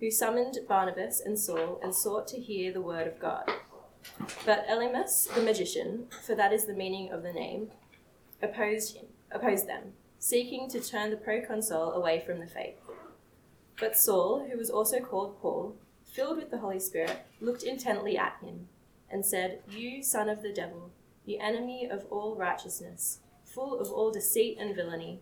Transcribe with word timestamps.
who 0.00 0.10
summoned 0.10 0.58
Barnabas 0.66 1.20
and 1.20 1.38
Saul 1.38 1.78
and 1.82 1.94
sought 1.94 2.26
to 2.28 2.40
hear 2.40 2.72
the 2.72 2.80
word 2.80 3.06
of 3.06 3.20
God. 3.20 3.50
But 4.46 4.66
Elymas, 4.66 5.32
the 5.34 5.42
magician, 5.42 6.06
for 6.24 6.34
that 6.34 6.52
is 6.52 6.64
the 6.64 6.74
meaning 6.74 7.12
of 7.12 7.22
the 7.22 7.32
name, 7.32 7.70
opposed 8.42 8.96
him, 8.96 9.06
opposed 9.30 9.68
them, 9.68 9.92
seeking 10.18 10.68
to 10.70 10.80
turn 10.80 11.10
the 11.10 11.16
proconsul 11.16 11.92
away 11.92 12.22
from 12.24 12.40
the 12.40 12.46
faith. 12.46 12.78
But 13.78 13.96
Saul, 13.96 14.46
who 14.50 14.56
was 14.56 14.70
also 14.70 15.00
called 15.00 15.40
Paul, 15.40 15.76
filled 16.04 16.38
with 16.38 16.50
the 16.50 16.58
Holy 16.58 16.80
Spirit, 16.80 17.18
looked 17.40 17.62
intently 17.62 18.16
at 18.16 18.36
him 18.42 18.68
and 19.10 19.24
said, 19.24 19.60
You 19.68 20.02
son 20.02 20.28
of 20.28 20.42
the 20.42 20.52
devil, 20.52 20.90
you 21.26 21.38
enemy 21.40 21.88
of 21.90 22.06
all 22.10 22.36
righteousness, 22.36 23.20
full 23.44 23.78
of 23.78 23.90
all 23.90 24.10
deceit 24.10 24.56
and 24.58 24.74
villainy, 24.74 25.20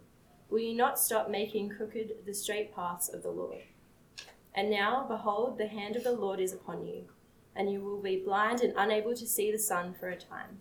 will 0.51 0.61
you 0.61 0.75
not 0.75 0.99
stop 0.99 1.29
making 1.29 1.71
crooked 1.71 2.13
the 2.27 2.35
straight 2.35 2.75
paths 2.75 3.09
of 3.09 3.23
the 3.23 3.31
Lord? 3.31 3.63
And 4.55 4.71
now, 4.71 5.07
behold, 5.09 5.59
the 5.59 5.69
hand 5.69 5.97
of 5.97 6.05
the 6.05 6.13
Lord 6.13 6.41
is 6.41 6.53
upon 6.53 6.87
you, 6.87 7.05
and 7.55 7.71
you 7.71 7.81
will 7.81 8.03
be 8.03 8.23
blind 8.25 8.61
and 8.61 8.73
unable 8.77 9.15
to 9.15 9.27
see 9.27 9.53
the 9.53 9.59
sun 9.59 9.95
for 9.99 10.09
a 10.09 10.17
time. 10.17 10.59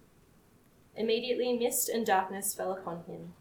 Immediately, 0.96 1.58
mist 1.58 1.90
and 1.90 2.06
darkness 2.06 2.54
fell 2.54 2.74
upon 2.74 3.04
him, 3.06 3.34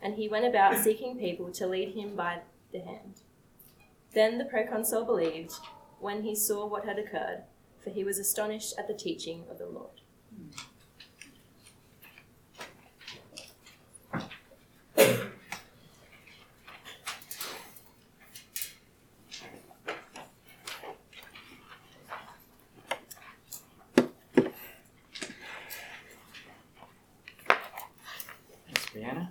and 0.00 0.14
he 0.14 0.28
went 0.28 0.44
about 0.44 0.78
seeking 0.82 1.18
people 1.18 1.50
to 1.52 1.66
lead 1.66 1.94
him 1.94 2.16
by 2.16 2.40
the 2.72 2.80
hand. 2.80 3.22
Then 4.14 4.38
the 4.38 4.44
proconsul 4.44 5.04
believed 5.04 5.52
when 6.00 6.22
he 6.22 6.34
saw 6.34 6.66
what 6.66 6.84
had 6.84 6.98
occurred, 6.98 7.44
for 7.82 7.90
he 7.90 8.04
was 8.04 8.18
astonished 8.18 8.74
at 8.78 8.88
the 8.88 8.94
teaching 8.94 9.44
of 9.50 9.58
the 9.58 9.66
Lord. 9.66 10.00
Thanks, 28.66 28.86
Brianna. 28.94 29.28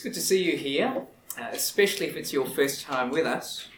It's 0.00 0.04
good 0.06 0.14
to 0.14 0.22
see 0.22 0.42
you 0.42 0.56
here, 0.56 1.02
uh, 1.38 1.48
especially 1.52 2.06
if 2.06 2.16
it's 2.16 2.32
your 2.32 2.46
first 2.46 2.86
time 2.86 3.10
with 3.10 3.26
us. 3.26 3.68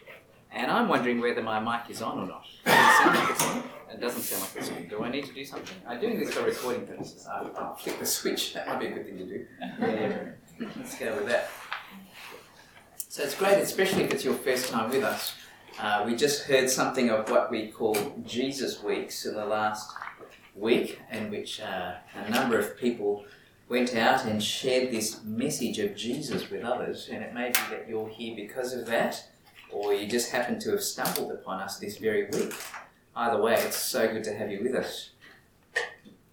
And 0.52 0.70
I'm 0.70 0.86
wondering 0.86 1.20
whether 1.20 1.42
my 1.42 1.58
mic 1.58 1.90
is 1.90 2.00
on 2.00 2.16
or 2.16 2.26
not. 2.28 2.46
Does 2.64 2.74
it 2.76 3.02
sound 3.02 3.18
like 3.18 3.30
it's 3.30 3.44
on? 3.44 3.62
It 3.90 4.00
doesn't 4.00 4.22
sound 4.22 4.42
like 4.42 4.50
it's 4.54 4.70
on. 4.70 4.86
Do 4.88 5.02
I 5.02 5.10
need 5.10 5.24
to 5.24 5.32
do 5.32 5.44
something? 5.44 5.74
I'm 5.84 6.00
doing 6.00 6.20
this 6.20 6.32
for 6.32 6.44
recording 6.44 6.86
purposes. 6.86 7.26
I'll, 7.26 7.50
I'll 7.56 7.74
flick 7.74 7.98
the 7.98 8.06
switch. 8.06 8.54
That 8.54 8.68
might 8.68 8.78
be 8.78 8.86
a 8.86 8.90
good 8.92 9.06
thing 9.06 9.18
to 9.18 9.24
do. 9.24 9.46
Yeah, 9.80 10.68
let's 10.76 10.96
go 10.96 11.12
with 11.16 11.26
that. 11.26 11.50
So 13.08 13.24
it's 13.24 13.34
great, 13.34 13.58
especially 13.58 14.04
if 14.04 14.12
it's 14.12 14.24
your 14.24 14.34
first 14.34 14.70
time 14.70 14.90
with 14.90 15.02
us. 15.02 15.34
Uh, 15.80 16.04
we 16.06 16.14
just 16.14 16.44
heard 16.44 16.70
something 16.70 17.10
of 17.10 17.28
what 17.30 17.50
we 17.50 17.66
call 17.66 17.96
Jesus 18.24 18.80
Weeks 18.80 19.26
in 19.26 19.34
the 19.34 19.44
last 19.44 19.90
week, 20.54 21.00
in 21.10 21.32
which 21.32 21.60
uh, 21.60 21.94
a 22.14 22.30
number 22.30 22.60
of 22.60 22.78
people 22.78 23.24
went 23.72 23.96
out 23.96 24.26
and 24.26 24.42
shared 24.42 24.92
this 24.92 25.24
message 25.24 25.78
of 25.78 25.96
Jesus 25.96 26.50
with 26.50 26.62
others. 26.62 27.08
And 27.10 27.24
it 27.24 27.32
may 27.32 27.48
be 27.48 27.60
that 27.70 27.86
you're 27.88 28.06
here 28.06 28.36
because 28.36 28.74
of 28.74 28.84
that, 28.84 29.24
or 29.70 29.94
you 29.94 30.06
just 30.06 30.30
happen 30.30 30.60
to 30.60 30.72
have 30.72 30.82
stumbled 30.82 31.32
upon 31.32 31.62
us 31.62 31.78
this 31.78 31.96
very 31.96 32.26
week. 32.26 32.52
Either 33.16 33.40
way, 33.40 33.54
it's 33.54 33.78
so 33.78 34.12
good 34.12 34.24
to 34.24 34.34
have 34.34 34.50
you 34.50 34.62
with 34.62 34.74
us. 34.74 35.12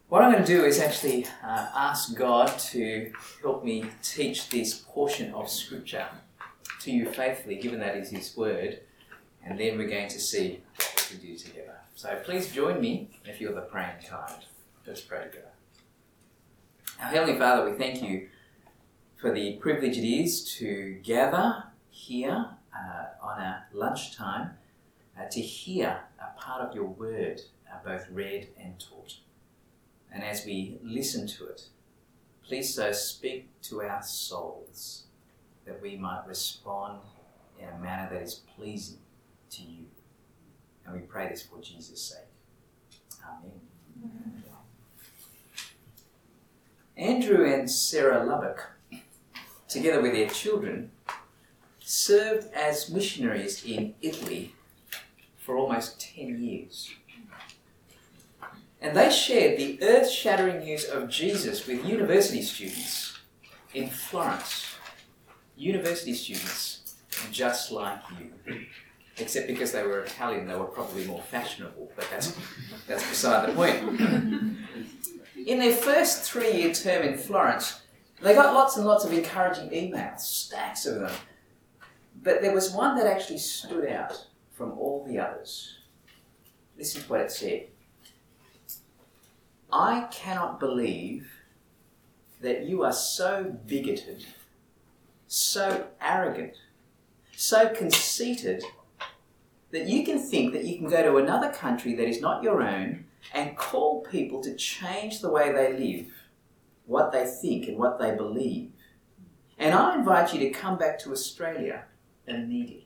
What 0.09 0.21
I'm 0.21 0.33
going 0.33 0.43
to 0.43 0.53
do 0.53 0.65
is 0.65 0.81
actually 0.81 1.27
uh, 1.41 1.67
ask 1.73 2.13
God 2.13 2.59
to 2.73 3.13
help 3.41 3.63
me 3.63 3.85
teach 4.03 4.49
this 4.49 4.73
portion 4.73 5.33
of 5.33 5.49
Scripture 5.49 6.07
to 6.81 6.91
you 6.91 7.05
faithfully, 7.05 7.55
given 7.55 7.79
that 7.79 7.95
is 7.95 8.09
His 8.09 8.35
Word, 8.35 8.81
and 9.45 9.57
then 9.57 9.77
we're 9.77 9.87
going 9.87 10.09
to 10.09 10.19
see 10.19 10.59
what 10.75 11.09
we 11.09 11.17
can 11.17 11.25
do 11.25 11.37
together. 11.37 11.77
So 11.95 12.19
please 12.25 12.51
join 12.51 12.81
me 12.81 13.11
if 13.23 13.39
you're 13.39 13.53
the 13.53 13.61
praying 13.61 14.03
kind. 14.09 14.43
Let's 14.85 14.99
pray 14.99 15.23
together. 15.23 15.48
Our 17.01 17.07
Heavenly 17.07 17.39
Father, 17.39 17.69
we 17.69 17.77
thank 17.77 18.03
you 18.03 18.27
for 19.15 19.33
the 19.33 19.53
privilege 19.53 19.97
it 19.97 20.05
is 20.05 20.43
to 20.55 20.99
gather 21.01 21.63
here 21.89 22.47
uh, 22.75 23.05
on 23.25 23.39
a 23.39 23.63
lunchtime 23.71 24.51
uh, 25.17 25.23
to 25.31 25.39
hear 25.39 26.01
a 26.19 26.37
part 26.37 26.61
of 26.61 26.75
your 26.75 26.87
word, 26.87 27.39
uh, 27.71 27.77
both 27.85 28.05
read 28.11 28.49
and 28.59 28.77
taught. 28.77 29.19
And 30.13 30.25
as 30.25 30.45
we 30.45 30.77
listen 30.83 31.25
to 31.27 31.47
it, 31.47 31.69
please 32.45 32.73
so 32.75 32.91
speak 32.91 33.47
to 33.61 33.81
our 33.81 34.03
souls 34.03 35.05
that 35.65 35.81
we 35.81 35.95
might 35.95 36.27
respond 36.27 36.99
in 37.61 37.69
a 37.69 37.79
manner 37.79 38.09
that 38.11 38.21
is 38.21 38.41
pleasing 38.57 38.99
to 39.51 39.61
you. 39.61 39.85
And 40.85 40.95
we 40.95 40.99
pray 40.99 41.29
this 41.29 41.43
for 41.43 41.61
Jesus' 41.61 42.01
sake. 42.01 42.27
Amen. 43.25 44.38
Andrew 46.99 47.45
and 47.49 47.71
Sarah 47.71 48.25
Lubbock, 48.25 48.71
together 49.69 50.01
with 50.01 50.11
their 50.11 50.27
children, 50.27 50.91
served 51.79 52.53
as 52.53 52.89
missionaries 52.89 53.63
in 53.63 53.95
Italy 54.01 54.53
for 55.37 55.55
almost 55.55 56.01
10 56.01 56.43
years. 56.43 56.89
And 58.81 58.97
they 58.97 59.09
shared 59.09 59.57
the 59.57 59.81
earth 59.81 60.09
shattering 60.09 60.59
news 60.59 60.83
of 60.83 61.09
Jesus 61.09 61.65
with 61.65 61.85
university 61.85 62.41
students 62.41 63.17
in 63.73 63.89
Florence. 63.89 64.65
University 65.55 66.13
students 66.13 66.95
just 67.31 67.71
like 67.71 68.01
you. 68.19 68.65
Except 69.19 69.47
because 69.47 69.71
they 69.71 69.83
were 69.83 70.01
Italian, 70.01 70.47
they 70.47 70.55
were 70.55 70.65
probably 70.65 71.05
more 71.05 71.21
fashionable, 71.21 71.91
but 71.95 72.05
that's, 72.09 72.37
that's 72.87 73.07
beside 73.09 73.49
the 73.49 73.53
point. 73.53 74.57
In 75.45 75.59
their 75.59 75.73
first 75.73 76.29
three 76.29 76.51
year 76.53 76.73
term 76.73 77.03
in 77.03 77.17
Florence, 77.17 77.81
they 78.21 78.33
got 78.33 78.53
lots 78.53 78.77
and 78.77 78.85
lots 78.85 79.05
of 79.05 79.13
encouraging 79.13 79.69
emails, 79.69 80.19
stacks 80.19 80.85
of 80.85 80.99
them. 80.99 81.11
But 82.21 82.41
there 82.41 82.53
was 82.53 82.71
one 82.71 82.97
that 82.97 83.07
actually 83.07 83.39
stood 83.39 83.87
out 83.87 84.27
from 84.51 84.71
all 84.73 85.05
the 85.07 85.19
others. 85.19 85.79
This 86.77 86.95
is 86.95 87.09
what 87.09 87.21
it 87.21 87.31
said. 87.31 87.67
I 89.71 90.07
cannot 90.11 90.59
believe 90.59 91.31
that 92.41 92.63
you 92.65 92.83
are 92.83 92.93
so 92.93 93.55
bigoted, 93.65 94.25
so 95.27 95.87
arrogant, 96.01 96.55
so 97.35 97.69
conceited, 97.69 98.63
that 99.71 99.87
you 99.87 100.03
can 100.03 100.19
think 100.19 100.53
that 100.53 100.65
you 100.65 100.77
can 100.77 100.89
go 100.89 101.03
to 101.03 101.17
another 101.17 101.51
country 101.51 101.93
that 101.95 102.07
is 102.07 102.21
not 102.21 102.43
your 102.43 102.61
own 102.61 103.05
and 103.33 103.57
call 103.57 104.01
people 104.01 104.41
to 104.41 104.55
change 104.55 105.21
the 105.21 105.29
way 105.29 105.51
they 105.51 105.73
live, 105.73 106.11
what 106.85 107.11
they 107.11 107.25
think, 107.25 107.67
and 107.67 107.77
what 107.77 107.99
they 107.99 108.15
believe. 108.15 108.71
And 109.57 109.75
I 109.75 109.95
invite 109.95 110.33
you 110.33 110.39
to 110.39 110.49
come 110.49 110.77
back 110.77 110.97
to 110.99 111.11
Australia 111.11 111.83
immediately. 112.25 112.85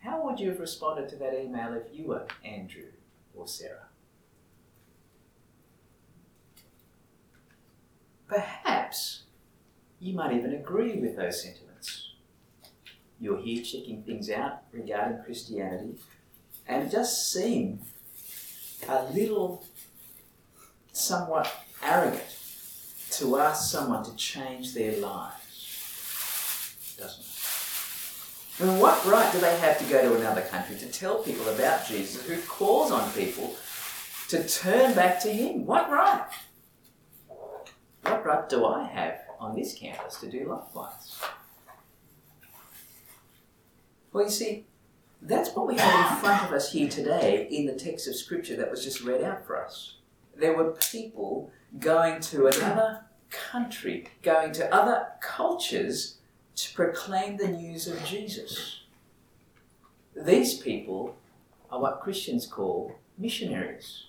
How 0.00 0.22
would 0.24 0.38
you 0.38 0.50
have 0.50 0.60
responded 0.60 1.08
to 1.08 1.16
that 1.16 1.34
email 1.34 1.72
if 1.72 1.84
you 1.96 2.08
were 2.08 2.26
Andrew 2.44 2.90
or 3.34 3.48
Sarah? 3.48 3.88
Perhaps 8.28 9.22
you 9.98 10.14
might 10.14 10.34
even 10.34 10.52
agree 10.52 10.98
with 10.98 11.16
those 11.16 11.42
sentiments. 11.42 11.73
You're 13.24 13.40
here 13.40 13.64
checking 13.64 14.02
things 14.02 14.28
out 14.28 14.64
regarding 14.70 15.22
Christianity, 15.24 15.94
and 16.68 16.82
it 16.82 16.90
does 16.90 17.26
seem 17.32 17.80
a 18.86 19.04
little 19.04 19.64
somewhat 20.92 21.50
arrogant 21.82 22.36
to 23.12 23.38
ask 23.38 23.72
someone 23.72 24.04
to 24.04 24.14
change 24.16 24.74
their 24.74 25.00
lives, 25.00 26.96
doesn't 26.98 27.24
it? 27.24 28.62
I 28.62 28.70
mean, 28.70 28.78
what 28.78 29.02
right 29.06 29.32
do 29.32 29.40
they 29.40 29.58
have 29.58 29.78
to 29.78 29.84
go 29.86 30.02
to 30.02 30.20
another 30.20 30.42
country 30.42 30.76
to 30.76 30.86
tell 30.88 31.22
people 31.22 31.48
about 31.48 31.88
Jesus 31.88 32.26
who 32.26 32.36
calls 32.42 32.92
on 32.92 33.10
people 33.12 33.56
to 34.28 34.46
turn 34.46 34.94
back 34.94 35.18
to 35.20 35.32
Him? 35.32 35.64
What 35.64 35.90
right? 35.90 36.28
What 38.02 38.26
right 38.26 38.46
do 38.50 38.66
I 38.66 38.84
have 38.84 39.20
on 39.40 39.56
this 39.56 39.72
campus 39.72 40.20
to 40.20 40.30
do 40.30 40.46
likewise? 40.46 41.22
Well, 44.14 44.24
you 44.24 44.30
see, 44.30 44.64
that's 45.20 45.50
what 45.56 45.66
we 45.66 45.76
have 45.76 46.12
in 46.12 46.18
front 46.18 46.44
of 46.44 46.52
us 46.52 46.70
here 46.70 46.88
today 46.88 47.48
in 47.50 47.66
the 47.66 47.74
text 47.74 48.06
of 48.06 48.14
Scripture 48.14 48.54
that 48.56 48.70
was 48.70 48.84
just 48.84 49.02
read 49.02 49.24
out 49.24 49.44
for 49.44 49.60
us. 49.60 49.96
There 50.36 50.56
were 50.56 50.70
people 50.70 51.50
going 51.80 52.20
to 52.20 52.46
another 52.46 53.06
country, 53.30 54.06
going 54.22 54.52
to 54.52 54.72
other 54.72 55.08
cultures 55.20 56.18
to 56.54 56.74
proclaim 56.74 57.38
the 57.38 57.48
news 57.48 57.88
of 57.88 58.04
Jesus. 58.04 58.82
These 60.14 60.58
people 60.58 61.16
are 61.68 61.80
what 61.80 62.00
Christians 62.00 62.46
call 62.46 62.94
missionaries. 63.18 64.04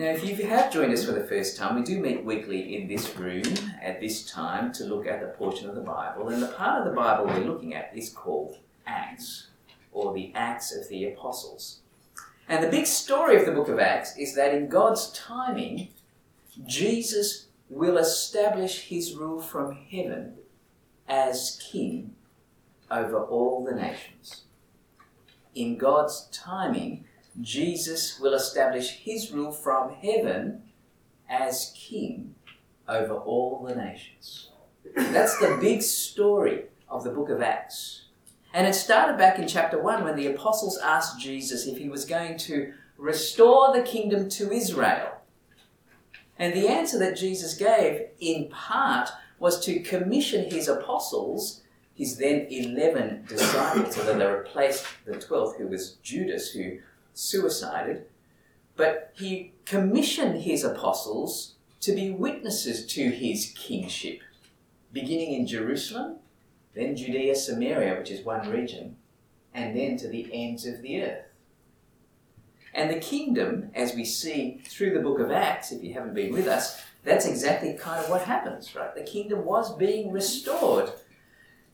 Now, 0.00 0.12
if 0.12 0.24
you 0.24 0.46
have 0.46 0.72
joined 0.72 0.94
us 0.94 1.04
for 1.04 1.12
the 1.12 1.24
first 1.24 1.58
time, 1.58 1.74
we 1.74 1.82
do 1.82 2.00
meet 2.00 2.24
weekly 2.24 2.74
in 2.74 2.88
this 2.88 3.14
room 3.18 3.42
at 3.82 4.00
this 4.00 4.24
time 4.24 4.72
to 4.72 4.84
look 4.84 5.06
at 5.06 5.20
the 5.20 5.26
portion 5.26 5.68
of 5.68 5.74
the 5.74 5.82
Bible. 5.82 6.30
And 6.30 6.42
the 6.42 6.46
part 6.46 6.80
of 6.80 6.86
the 6.86 6.96
Bible 6.98 7.26
we're 7.26 7.44
looking 7.44 7.74
at 7.74 7.90
is 7.94 8.08
called 8.08 8.56
Acts, 8.86 9.48
or 9.92 10.14
the 10.14 10.32
Acts 10.34 10.74
of 10.74 10.88
the 10.88 11.04
Apostles. 11.04 11.80
And 12.48 12.64
the 12.64 12.70
big 12.70 12.86
story 12.86 13.36
of 13.36 13.44
the 13.44 13.52
book 13.52 13.68
of 13.68 13.78
Acts 13.78 14.16
is 14.16 14.34
that 14.36 14.54
in 14.54 14.70
God's 14.70 15.12
timing, 15.12 15.90
Jesus 16.64 17.48
will 17.68 17.98
establish 17.98 18.88
his 18.88 19.14
rule 19.14 19.42
from 19.42 19.76
heaven 19.90 20.36
as 21.06 21.60
king 21.70 22.14
over 22.90 23.22
all 23.22 23.66
the 23.66 23.76
nations. 23.76 24.44
In 25.54 25.76
God's 25.76 26.26
timing, 26.32 27.04
Jesus 27.40 28.18
will 28.18 28.34
establish 28.34 28.90
his 28.90 29.30
rule 29.30 29.52
from 29.52 29.94
heaven 29.94 30.62
as 31.28 31.72
king 31.76 32.34
over 32.88 33.14
all 33.14 33.64
the 33.66 33.74
nations. 33.74 34.50
That's 34.96 35.38
the 35.38 35.58
big 35.60 35.82
story 35.82 36.64
of 36.88 37.04
the 37.04 37.10
book 37.10 37.28
of 37.30 37.40
Acts. 37.40 38.06
And 38.52 38.66
it 38.66 38.74
started 38.74 39.16
back 39.16 39.38
in 39.38 39.46
chapter 39.46 39.80
1 39.80 40.02
when 40.02 40.16
the 40.16 40.26
apostles 40.26 40.78
asked 40.78 41.20
Jesus 41.20 41.66
if 41.66 41.78
he 41.78 41.88
was 41.88 42.04
going 42.04 42.36
to 42.38 42.72
restore 42.98 43.72
the 43.72 43.82
kingdom 43.82 44.28
to 44.30 44.50
Israel. 44.50 45.22
And 46.36 46.52
the 46.52 46.68
answer 46.68 46.98
that 46.98 47.16
Jesus 47.16 47.54
gave, 47.54 48.08
in 48.18 48.48
part, 48.48 49.10
was 49.38 49.64
to 49.66 49.80
commission 49.80 50.50
his 50.50 50.68
apostles, 50.68 51.62
his 51.94 52.16
then 52.16 52.46
11 52.50 53.26
disciples, 53.28 53.94
so 53.94 54.02
that 54.04 54.18
they 54.18 54.26
replaced 54.26 54.86
the 55.04 55.12
12th, 55.12 55.58
who 55.58 55.68
was 55.68 55.92
Judas, 56.02 56.50
who 56.50 56.78
suicided. 57.14 58.06
But 58.76 59.12
he 59.14 59.52
commissioned 59.64 60.42
his 60.42 60.64
apostles 60.64 61.54
to 61.80 61.92
be 61.92 62.10
witnesses 62.10 62.86
to 62.86 63.10
his 63.10 63.52
kingship, 63.56 64.20
beginning 64.92 65.32
in 65.32 65.46
Jerusalem, 65.46 66.16
then 66.74 66.96
Judea, 66.96 67.34
Samaria, 67.34 67.98
which 67.98 68.10
is 68.10 68.24
one 68.24 68.48
region, 68.50 68.96
and 69.54 69.76
then 69.76 69.96
to 69.98 70.08
the 70.08 70.28
ends 70.32 70.66
of 70.66 70.82
the 70.82 71.02
earth. 71.02 71.24
And 72.72 72.90
the 72.90 73.00
kingdom, 73.00 73.70
as 73.74 73.94
we 73.94 74.04
see 74.04 74.62
through 74.66 74.94
the 74.94 75.00
book 75.00 75.18
of 75.18 75.30
Acts, 75.30 75.72
if 75.72 75.82
you 75.82 75.92
haven't 75.92 76.14
been 76.14 76.32
with 76.32 76.46
us, 76.46 76.80
that's 77.02 77.26
exactly 77.26 77.74
kind 77.74 78.04
of 78.04 78.10
what 78.10 78.22
happens, 78.22 78.74
right? 78.76 78.94
The 78.94 79.02
kingdom 79.02 79.44
was 79.44 79.74
being 79.76 80.12
restored. 80.12 80.90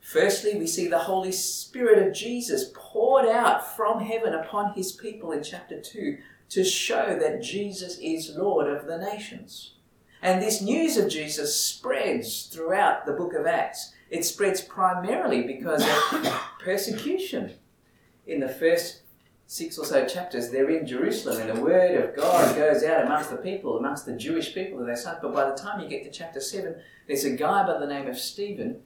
Firstly, 0.06 0.54
we 0.56 0.68
see 0.68 0.86
the 0.86 1.00
Holy 1.00 1.32
Spirit 1.32 2.06
of 2.06 2.14
Jesus 2.14 2.70
poured 2.74 3.26
out 3.26 3.74
from 3.74 3.98
heaven 3.98 4.34
upon 4.34 4.72
his 4.74 4.92
people 4.92 5.32
in 5.32 5.42
chapter 5.42 5.80
2 5.80 6.18
to 6.50 6.62
show 6.62 7.18
that 7.18 7.42
Jesus 7.42 7.98
is 7.98 8.36
Lord 8.36 8.68
of 8.68 8.86
the 8.86 8.98
nations. 8.98 9.74
And 10.22 10.40
this 10.40 10.62
news 10.62 10.96
of 10.96 11.10
Jesus 11.10 11.60
spreads 11.60 12.44
throughout 12.44 13.04
the 13.04 13.14
book 13.14 13.34
of 13.34 13.48
Acts. 13.48 13.94
It 14.08 14.24
spreads 14.24 14.60
primarily 14.60 15.42
because 15.42 15.82
of 15.82 16.40
persecution. 16.60 17.54
In 18.28 18.38
the 18.38 18.48
first 18.48 19.00
six 19.48 19.76
or 19.76 19.84
so 19.84 20.06
chapters, 20.06 20.50
they're 20.50 20.70
in 20.70 20.86
Jerusalem, 20.86 21.40
and 21.40 21.58
the 21.58 21.60
word 21.60 22.00
of 22.00 22.14
God 22.14 22.54
goes 22.54 22.84
out 22.84 23.04
amongst 23.04 23.30
the 23.30 23.38
people, 23.38 23.76
amongst 23.76 24.06
the 24.06 24.16
Jewish 24.16 24.54
people 24.54 24.78
of 24.78 24.86
their 24.86 24.94
son. 24.94 25.16
But 25.20 25.34
by 25.34 25.50
the 25.50 25.56
time 25.56 25.80
you 25.80 25.88
get 25.88 26.04
to 26.04 26.16
chapter 26.16 26.40
seven, 26.40 26.76
there's 27.08 27.24
a 27.24 27.34
guy 27.34 27.66
by 27.66 27.80
the 27.80 27.88
name 27.88 28.06
of 28.06 28.16
Stephen 28.16 28.82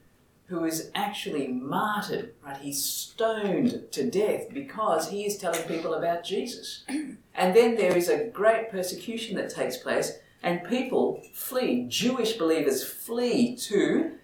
who 0.51 0.65
is 0.65 0.91
actually 0.97 1.47
martyred, 1.47 2.35
right? 2.45 2.57
He's 2.57 2.85
stoned 2.85 3.85
to 3.93 4.11
death 4.11 4.53
because 4.53 5.09
he 5.09 5.25
is 5.25 5.39
telling 5.39 5.63
people 5.63 5.95
about 5.95 6.25
Jesus. 6.25 6.85
And 7.33 7.55
then 7.57 7.77
there 7.77 7.97
is 7.97 8.09
a 8.09 8.25
great 8.25 8.71
persecution 8.71 9.37
that 9.37 9.49
takes 9.49 9.77
place, 9.77 10.19
and 10.43 10.65
people 10.65 11.23
flee. 11.33 11.87
Jewish 11.89 12.35
believers 12.35 12.85
flee 12.85 13.57
to 13.57 14.17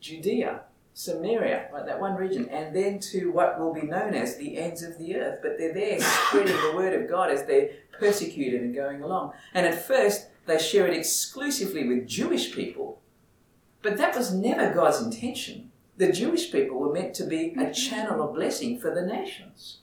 Judea 0.00 0.62
Samaria, 0.92 1.68
right, 1.72 1.86
that 1.86 2.00
one 2.00 2.16
region, 2.16 2.48
and 2.50 2.74
then 2.74 2.98
to 3.12 3.30
what 3.30 3.58
will 3.58 3.72
be 3.72 3.82
known 3.82 4.14
as 4.14 4.36
the 4.36 4.58
ends 4.58 4.82
of 4.82 4.98
the 4.98 5.16
earth. 5.16 5.38
But 5.42 5.56
they're 5.56 5.72
there 5.72 6.00
spreading 6.00 6.56
the 6.56 6.76
word 6.76 7.00
of 7.00 7.08
God 7.08 7.30
as 7.30 7.44
they're 7.44 7.70
persecuted 7.98 8.60
and 8.60 8.74
going 8.74 9.02
along. 9.02 9.32
And 9.54 9.64
at 9.64 9.86
first, 9.86 10.26
they 10.46 10.58
share 10.58 10.86
it 10.86 10.96
exclusively 10.96 11.86
with 11.88 12.06
Jewish 12.06 12.54
people, 12.54 13.00
but 13.84 13.96
that 13.98 14.16
was 14.16 14.34
never 14.34 14.74
God's 14.74 15.00
intention. 15.00 15.70
The 15.96 16.10
Jewish 16.10 16.50
people 16.50 16.80
were 16.80 16.92
meant 16.92 17.14
to 17.14 17.24
be 17.24 17.50
a 17.50 17.50
mm-hmm. 17.50 17.72
channel 17.72 18.20
of 18.22 18.34
blessing 18.34 18.80
for 18.80 18.92
the 18.92 19.06
nations. 19.06 19.78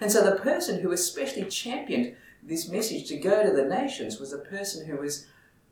And 0.00 0.10
so 0.10 0.24
the 0.24 0.40
person 0.40 0.80
who 0.80 0.90
especially 0.90 1.44
championed 1.44 2.16
this 2.42 2.68
message 2.68 3.06
to 3.08 3.16
go 3.16 3.44
to 3.44 3.52
the 3.52 3.68
nations 3.68 4.18
was 4.18 4.32
a 4.32 4.38
person 4.38 4.86
who 4.86 4.96
was, 4.96 5.26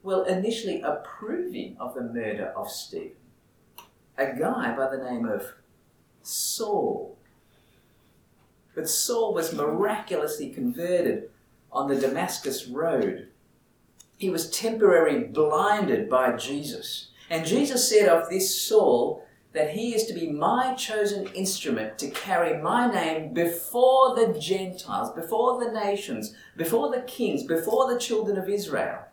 well, 0.05 0.23
initially 0.25 0.81
approving 0.83 1.77
of 1.81 1.95
the 1.95 2.03
murder 2.03 2.53
of 2.57 2.71
Stephen 2.71 3.17
a 4.17 4.27
guy 4.27 4.75
by 4.77 4.89
the 4.95 5.03
name 5.03 5.27
of 5.27 5.55
Saul. 6.23 7.17
But 8.75 8.89
Saul 8.89 9.35
was 9.35 9.55
miraculously 9.55 10.51
converted 10.51 11.31
on 11.73 11.89
the 11.89 12.01
Damascus 12.01 12.67
Road. 12.67 13.29
He 14.17 14.31
was 14.31 14.51
temporarily 14.51 15.25
blinded 15.25 16.09
by 16.09 16.37
Jesus. 16.37 17.09
And 17.31 17.47
Jesus 17.47 17.89
said 17.89 18.09
of 18.09 18.29
this 18.29 18.61
Saul 18.61 19.25
that 19.53 19.71
he 19.71 19.95
is 19.95 20.05
to 20.07 20.13
be 20.13 20.31
my 20.31 20.75
chosen 20.75 21.27
instrument 21.29 21.97
to 21.99 22.11
carry 22.11 22.61
my 22.61 22.93
name 22.93 23.33
before 23.33 24.15
the 24.17 24.39
Gentiles, 24.39 25.13
before 25.15 25.65
the 25.65 25.71
nations, 25.71 26.35
before 26.57 26.91
the 26.91 27.03
kings, 27.03 27.45
before 27.45 27.93
the 27.93 27.99
children 27.99 28.37
of 28.37 28.49
Israel. 28.49 29.05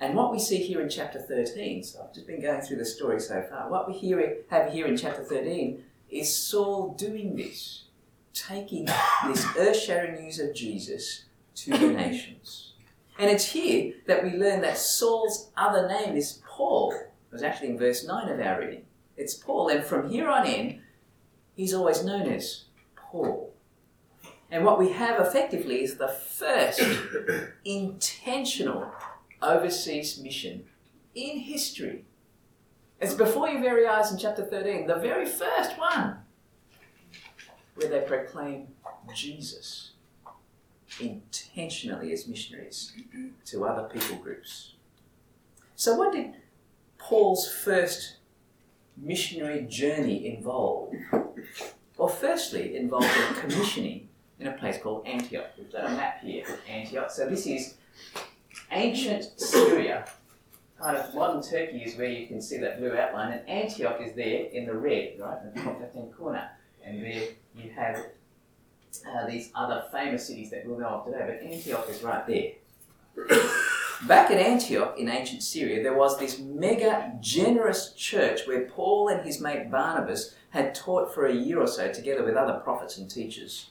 And 0.00 0.16
what 0.16 0.32
we 0.32 0.40
see 0.40 0.58
here 0.58 0.80
in 0.80 0.90
chapter 0.90 1.20
13, 1.20 1.84
so 1.84 2.02
I've 2.02 2.12
just 2.12 2.26
been 2.26 2.42
going 2.42 2.60
through 2.60 2.76
the 2.76 2.84
story 2.84 3.20
so 3.20 3.40
far, 3.48 3.70
what 3.70 3.88
we 3.88 3.94
hear, 3.94 4.38
have 4.50 4.72
here 4.72 4.86
in 4.86 4.96
chapter 4.96 5.22
13 5.22 5.82
is 6.10 6.36
Saul 6.36 6.94
doing 6.98 7.36
this, 7.36 7.84
taking 8.34 8.86
this 9.26 9.46
earth 9.56 9.76
shattering 9.76 10.22
news 10.22 10.40
of 10.40 10.54
Jesus 10.54 11.24
to 11.54 11.70
the 11.70 11.86
nations. 11.92 12.73
And 13.18 13.30
it's 13.30 13.52
here 13.52 13.94
that 14.06 14.24
we 14.24 14.30
learn 14.30 14.60
that 14.62 14.78
Saul's 14.78 15.50
other 15.56 15.86
name 15.88 16.16
is 16.16 16.42
Paul. 16.46 16.92
It 16.92 17.32
was 17.32 17.42
actually 17.42 17.68
in 17.68 17.78
verse 17.78 18.04
9 18.06 18.28
of 18.28 18.40
our 18.40 18.60
reading. 18.60 18.84
It's 19.16 19.34
Paul, 19.34 19.68
and 19.68 19.84
from 19.84 20.08
here 20.08 20.28
on 20.28 20.46
in, 20.46 20.82
he's 21.54 21.74
always 21.74 22.04
known 22.04 22.26
as 22.26 22.64
Paul. 22.96 23.54
And 24.50 24.64
what 24.64 24.78
we 24.78 24.90
have 24.90 25.24
effectively 25.24 25.82
is 25.82 25.96
the 25.96 26.08
first 26.08 26.82
intentional 27.64 28.90
overseas 29.40 30.18
mission 30.18 30.64
in 31.14 31.38
history. 31.38 32.04
It's 33.00 33.14
before 33.14 33.48
your 33.48 33.60
very 33.60 33.86
eyes 33.86 34.10
in 34.10 34.18
chapter 34.18 34.44
13, 34.44 34.86
the 34.86 34.96
very 34.96 35.26
first 35.26 35.78
one, 35.78 36.18
where 37.76 37.88
they 37.88 38.00
proclaim 38.00 38.68
Jesus 39.14 39.93
intentionally 41.00 42.12
as 42.12 42.26
missionaries 42.26 42.92
to 43.46 43.64
other 43.64 43.88
people 43.88 44.16
groups. 44.16 44.74
So, 45.76 45.94
what 45.94 46.12
did 46.12 46.36
Paul's 46.98 47.50
first 47.50 48.16
missionary 48.96 49.66
journey 49.68 50.34
involve? 50.34 50.94
Well, 51.96 52.08
firstly, 52.08 52.74
it 52.74 52.80
involved 52.80 53.06
a 53.06 53.40
commissioning 53.40 54.08
in 54.38 54.46
a 54.46 54.52
place 54.52 54.78
called 54.82 55.06
Antioch. 55.06 55.50
We've 55.56 55.70
got 55.70 55.86
a 55.86 55.90
map 55.90 56.20
here 56.22 56.44
of 56.44 56.58
Antioch. 56.68 57.10
So, 57.10 57.28
this 57.28 57.46
is 57.46 57.74
ancient 58.70 59.40
Syria. 59.40 60.08
Kind 60.80 60.96
of 60.96 61.14
modern 61.14 61.42
Turkey 61.42 61.78
is 61.78 61.96
where 61.96 62.08
you 62.08 62.26
can 62.26 62.42
see 62.42 62.58
that 62.58 62.78
blue 62.78 62.96
outline, 62.96 63.32
and 63.32 63.48
Antioch 63.48 64.00
is 64.00 64.12
there 64.14 64.46
in 64.46 64.66
the 64.66 64.74
red, 64.74 65.14
right, 65.18 65.38
in 65.42 65.54
the 65.54 65.60
top 65.60 65.80
left 65.80 65.94
hand 65.94 66.12
corner. 66.16 66.50
And 66.84 67.02
there 67.02 67.28
you 67.56 67.70
have 67.70 68.04
uh, 69.06 69.26
these 69.26 69.50
other 69.54 69.84
famous 69.92 70.26
cities 70.26 70.50
that 70.50 70.66
we'll 70.66 70.78
know 70.78 70.86
of 70.86 71.06
today, 71.06 71.24
but 71.26 71.50
Antioch 71.50 71.88
is 71.88 72.02
right 72.02 72.26
there. 72.26 72.52
Back 74.06 74.30
at 74.30 74.38
Antioch 74.38 74.98
in 74.98 75.08
ancient 75.08 75.42
Syria, 75.42 75.82
there 75.82 75.96
was 75.96 76.18
this 76.18 76.38
mega 76.38 77.12
generous 77.20 77.92
church 77.92 78.46
where 78.46 78.66
Paul 78.66 79.08
and 79.08 79.24
his 79.24 79.40
mate 79.40 79.70
Barnabas 79.70 80.34
had 80.50 80.74
taught 80.74 81.14
for 81.14 81.26
a 81.26 81.34
year 81.34 81.60
or 81.60 81.66
so 81.66 81.92
together 81.92 82.24
with 82.24 82.36
other 82.36 82.60
prophets 82.60 82.98
and 82.98 83.10
teachers. 83.10 83.70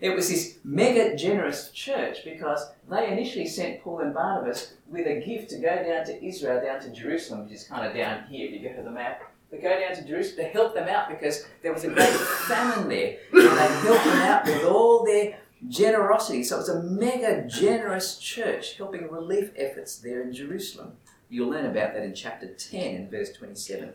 It 0.00 0.16
was 0.16 0.28
this 0.28 0.58
mega 0.64 1.14
generous 1.14 1.70
church 1.70 2.24
because 2.24 2.70
they 2.88 3.12
initially 3.12 3.46
sent 3.46 3.82
Paul 3.82 4.00
and 4.00 4.14
Barnabas 4.14 4.74
with 4.88 5.06
a 5.06 5.20
gift 5.20 5.50
to 5.50 5.58
go 5.58 5.82
down 5.82 6.06
to 6.06 6.24
Israel, 6.24 6.62
down 6.62 6.80
to 6.80 6.90
Jerusalem, 6.90 7.44
which 7.44 7.52
is 7.52 7.64
kind 7.64 7.86
of 7.86 7.94
down 7.94 8.24
here 8.24 8.48
if 8.48 8.52
you 8.52 8.68
go 8.68 8.74
to 8.76 8.82
the 8.82 8.90
map. 8.90 9.29
They 9.50 9.58
go 9.58 9.80
down 9.80 9.96
to 9.96 10.06
Jerusalem 10.06 10.46
to 10.46 10.52
help 10.52 10.74
them 10.74 10.88
out 10.88 11.08
because 11.08 11.46
there 11.62 11.72
was 11.72 11.84
a 11.84 11.88
great 11.88 12.08
famine 12.08 12.88
there. 12.88 13.18
And 13.32 13.42
they 13.42 13.88
helped 13.88 14.04
them 14.04 14.22
out 14.22 14.44
with 14.46 14.64
all 14.64 15.04
their 15.04 15.38
generosity. 15.68 16.44
So 16.44 16.56
it 16.56 16.58
was 16.60 16.68
a 16.68 16.82
mega 16.82 17.46
generous 17.48 18.18
church 18.18 18.76
helping 18.76 19.10
relief 19.10 19.50
efforts 19.56 19.98
there 19.98 20.22
in 20.22 20.32
Jerusalem. 20.32 20.92
You'll 21.28 21.50
learn 21.50 21.66
about 21.66 21.94
that 21.94 22.02
in 22.02 22.14
chapter 22.14 22.46
10 22.54 22.94
and 22.94 23.10
verse 23.10 23.32
27. 23.32 23.92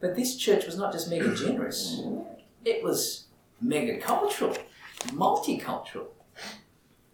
But 0.00 0.14
this 0.14 0.36
church 0.36 0.66
was 0.66 0.76
not 0.76 0.92
just 0.92 1.10
mega 1.10 1.34
generous, 1.34 2.02
it 2.64 2.84
was 2.84 3.24
mega 3.60 3.98
cultural, 3.98 4.56
multicultural. 5.06 6.08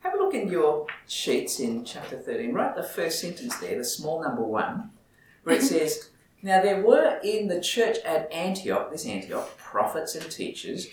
Have 0.00 0.14
a 0.14 0.16
look 0.16 0.34
in 0.34 0.48
your 0.48 0.86
sheets 1.06 1.60
in 1.60 1.84
chapter 1.84 2.18
13. 2.18 2.52
Write 2.52 2.74
the 2.74 2.82
first 2.82 3.20
sentence 3.20 3.56
there, 3.58 3.78
the 3.78 3.84
small 3.84 4.20
number 4.22 4.42
one, 4.42 4.90
where 5.44 5.56
it 5.56 5.62
says, 5.62 6.10
Now 6.42 6.60
there 6.60 6.82
were 6.82 7.20
in 7.22 7.46
the 7.46 7.60
church 7.60 7.98
at 8.04 8.30
Antioch, 8.32 8.90
this 8.90 9.06
Antioch, 9.06 9.56
prophets 9.56 10.16
and 10.16 10.28
teachers, 10.28 10.88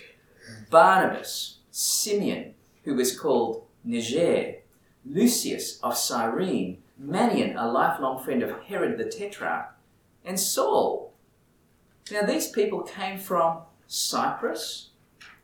Barnabas, 0.70 1.58
Simeon, 1.72 2.54
who 2.84 2.94
was 2.94 3.18
called 3.18 3.64
Niger, 3.84 4.56
Lucius 5.04 5.80
of 5.82 5.96
Cyrene, 5.96 6.78
Manaen, 7.02 7.56
a 7.56 7.66
lifelong 7.66 8.22
friend 8.22 8.42
of 8.42 8.62
Herod 8.62 8.96
the 8.96 9.04
Tetrarch, 9.04 9.74
and 10.24 10.38
Saul. 10.38 11.12
Now 12.12 12.22
these 12.22 12.48
people 12.48 12.82
came 12.82 13.18
from 13.18 13.62
Cyprus, 13.88 14.90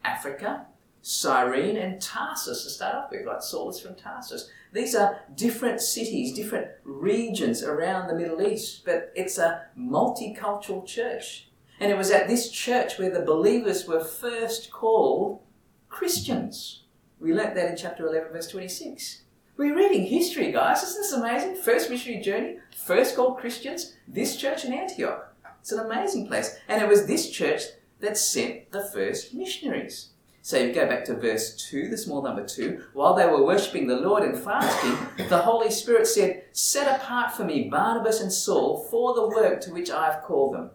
Africa, 0.05 0.67
Cyrene, 1.09 1.77
and 1.77 2.03
Tarsus 2.03 2.65
to 2.65 2.71
start 2.71 2.97
off 2.97 3.13
with, 3.13 3.25
like 3.25 3.41
Saul 3.41 3.71
is 3.71 3.79
from 3.79 3.95
Tarsus. 3.95 4.51
These 4.73 4.97
are 4.97 5.21
different 5.37 5.81
cities, 5.81 6.35
different 6.35 6.67
regions 6.83 7.63
around 7.63 8.09
the 8.09 8.17
Middle 8.17 8.43
East, 8.43 8.85
but 8.85 9.13
it's 9.15 9.39
a 9.39 9.67
multicultural 9.79 10.85
church. 10.85 11.47
And 11.79 11.93
it 11.93 11.97
was 11.97 12.11
at 12.11 12.27
this 12.27 12.51
church 12.51 12.99
where 12.99 13.11
the 13.11 13.25
believers 13.25 13.87
were 13.87 14.03
first 14.03 14.73
called 14.73 15.43
Christians. 15.89 16.83
We 17.21 17.33
learnt 17.33 17.55
that 17.55 17.71
in 17.71 17.77
chapter 17.77 18.05
11, 18.05 18.33
verse 18.33 18.49
26. 18.49 19.23
We're 19.57 19.77
reading 19.77 20.07
history, 20.07 20.51
guys. 20.51 20.83
Isn't 20.83 21.03
this 21.03 21.13
amazing? 21.13 21.63
First 21.63 21.89
missionary 21.89 22.21
journey, 22.21 22.57
first 22.77 23.15
called 23.15 23.39
Christians, 23.39 23.95
this 24.09 24.37
church 24.37 24.65
in 24.65 24.73
Antioch. 24.73 25.33
It's 25.61 25.71
an 25.71 25.87
amazing 25.87 26.27
place. 26.27 26.59
And 26.67 26.83
it 26.83 26.89
was 26.89 27.07
this 27.07 27.31
church 27.31 27.63
that 28.01 28.19
sent 28.19 28.73
the 28.73 28.83
first 28.83 29.35
missionaries. 29.35 30.09
So 30.47 30.59
you 30.59 30.73
go 30.73 30.87
back 30.87 31.05
to 31.07 31.15
verse 31.17 31.57
2, 31.57 31.89
the 31.89 31.99
small 31.99 32.23
number 32.23 32.47
2. 32.47 32.81
While 32.93 33.15
they 33.15 33.27
were 33.27 33.45
worshipping 33.45 33.89
the 33.89 33.97
Lord 33.97 34.23
and 34.23 34.39
fasting, 34.39 35.27
the 35.29 35.39
Holy 35.39 35.73
Spirit 35.73 36.07
said, 36.07 36.45
Set 36.53 37.01
apart 37.01 37.33
for 37.33 37.43
me 37.43 37.69
Barnabas 37.69 38.21
and 38.21 38.33
Saul 38.33 38.87
for 38.89 39.13
the 39.13 39.27
work 39.27 39.61
to 39.63 39.73
which 39.73 39.91
I 39.91 40.05
have 40.05 40.23
called 40.23 40.55
them. 40.55 40.71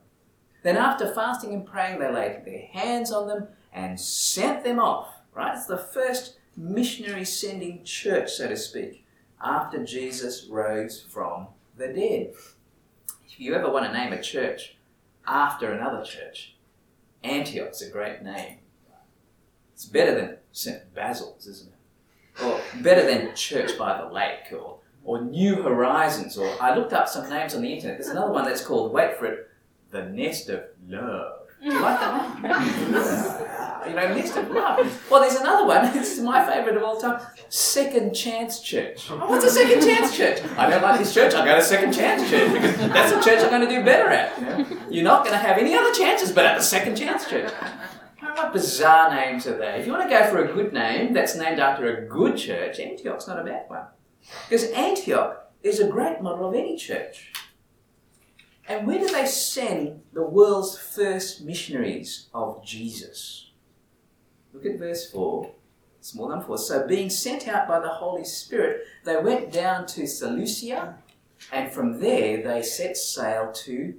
Then, 0.62 0.76
after 0.76 1.14
fasting 1.14 1.54
and 1.54 1.66
praying, 1.66 2.00
they 2.00 2.12
laid 2.12 2.44
their 2.44 2.66
hands 2.74 3.14
on 3.14 3.30
them 3.30 3.48
and 3.72 3.98
sent 3.98 4.66
them 4.66 4.78
off. 4.78 5.08
Right? 5.34 5.56
It's 5.56 5.68
the 5.68 5.78
first 5.78 6.36
missionary 6.58 7.24
sending 7.24 7.86
church, 7.86 8.30
so 8.34 8.50
to 8.50 8.58
speak, 8.58 9.06
after 9.42 9.86
Jesus 9.86 10.48
rose 10.52 11.00
from 11.00 11.48
the 11.78 11.88
dead. 11.88 12.34
If 13.26 13.40
you 13.40 13.56
ever 13.56 13.72
want 13.72 13.86
to 13.86 13.94
name 13.98 14.12
a 14.12 14.22
church 14.22 14.76
after 15.26 15.72
another 15.72 16.04
church, 16.04 16.56
Antioch's 17.24 17.82
a 17.82 17.90
great 17.90 18.22
name. 18.22 18.58
It's 19.82 19.90
better 19.90 20.14
than 20.14 20.38
St. 20.52 20.94
Basil's, 20.94 21.48
isn't 21.48 21.72
it? 21.72 22.44
Or 22.46 22.62
better 22.84 23.04
than 23.04 23.34
Church 23.34 23.80
by 23.80 24.00
the 24.00 24.14
Lake 24.14 24.54
or, 24.54 24.78
or 25.04 25.22
New 25.22 25.64
Horizons. 25.64 26.38
Or 26.38 26.56
I 26.62 26.76
looked 26.76 26.94
up 26.94 27.10
some 27.10 27.28
names 27.28 27.56
on 27.56 27.64
the 27.64 27.74
internet. 27.74 27.98
There's 27.98 28.12
another 28.12 28.32
one 28.32 28.46
that's 28.46 28.64
called, 28.64 28.94
wait 28.94 29.18
for 29.18 29.26
it, 29.26 29.50
The 29.90 30.04
Nest 30.04 30.50
of 30.50 30.66
Love. 30.88 31.40
Do 31.64 31.66
you 31.66 31.82
like 31.82 32.00
that 32.00 32.44
one? 32.44 33.90
you 33.90 33.96
know, 33.96 34.14
Nest 34.14 34.38
of 34.38 34.52
Love. 34.52 35.04
Well, 35.10 35.22
there's 35.22 35.42
another 35.42 35.66
one. 35.66 35.92
This 35.94 36.16
is 36.16 36.24
my 36.24 36.46
favourite 36.46 36.78
of 36.78 36.84
all 36.84 37.02
time. 37.02 37.20
Second 37.50 38.14
Chance 38.14 38.60
Church. 38.60 39.10
Oh, 39.10 39.28
what's 39.32 39.46
a 39.46 39.50
Second 39.50 39.82
Chance 39.82 40.16
Church? 40.16 40.44
I 40.58 40.70
don't 40.70 40.84
like 40.84 41.00
this 41.00 41.12
church. 41.12 41.34
I 41.34 41.44
go 41.44 41.56
to 41.56 41.64
Second 41.64 41.92
Chance 41.92 42.30
Church 42.30 42.54
because 42.54 42.78
that's 42.78 43.14
the 43.14 43.20
church 43.20 43.44
I'm 43.44 43.50
going 43.50 43.68
to 43.68 43.76
do 43.76 43.84
better 43.84 44.10
at. 44.10 44.40
You 44.40 44.46
know? 44.46 44.82
You're 44.92 45.04
not 45.04 45.26
going 45.26 45.36
to 45.36 45.44
have 45.44 45.58
any 45.58 45.74
other 45.74 45.92
chances 45.92 46.32
but 46.32 46.46
at 46.46 46.60
the 46.60 46.64
Second 46.64 46.98
Chance 46.98 47.28
Church. 47.28 47.52
Bizarre 48.54 49.14
names 49.14 49.48
are 49.48 49.58
they? 49.58 49.80
If 49.80 49.86
you 49.86 49.92
want 49.92 50.10
to 50.10 50.10
go 50.10 50.30
for 50.30 50.44
a 50.44 50.54
good 50.54 50.74
name 50.74 51.14
that's 51.14 51.36
named 51.36 51.60
after 51.60 51.86
a 51.88 52.08
good 52.08 52.38
church, 52.38 52.80
Antioch's 52.80 53.28
not 53.28 53.40
a 53.40 53.44
bad 53.44 53.70
one. 53.70 53.86
Because 54.48 54.70
Antioch 54.72 55.52
is 55.64 55.80
a 55.80 55.88
great 55.88 56.22
model 56.22 56.50
of 56.50 56.56
any 56.56 56.78
church. 56.78 57.32
And 58.68 58.88
where 58.88 59.00
do 59.00 59.08
they 59.08 59.26
send 59.26 60.02
the 60.14 60.24
world's 60.24 60.78
first 60.78 61.42
missionaries 61.42 62.28
of 62.34 62.64
Jesus? 62.64 63.52
Look 64.54 64.66
at 64.66 64.80
verse 64.80 65.10
4, 65.12 65.52
It's 66.00 66.16
more 66.16 66.30
than 66.30 66.42
4. 66.42 66.58
So, 66.58 66.88
being 66.88 67.10
sent 67.10 67.48
out 67.48 67.68
by 67.68 67.80
the 67.80 67.90
Holy 67.90 68.24
Spirit, 68.24 68.86
they 69.04 69.18
went 69.18 69.52
down 69.52 69.86
to 69.88 70.08
Seleucia, 70.08 70.96
and 71.52 71.72
from 71.72 72.00
there 72.00 72.44
they 72.44 72.62
set 72.62 72.98
sail 72.98 73.52
to 73.52 73.96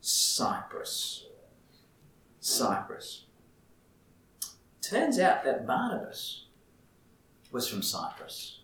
Cyprus. 0.00 1.26
Cyprus. 2.40 3.24
Turns 4.90 5.20
out 5.20 5.44
that 5.44 5.68
Barnabas 5.68 6.46
was 7.52 7.68
from 7.68 7.80
Cyprus. 7.80 8.58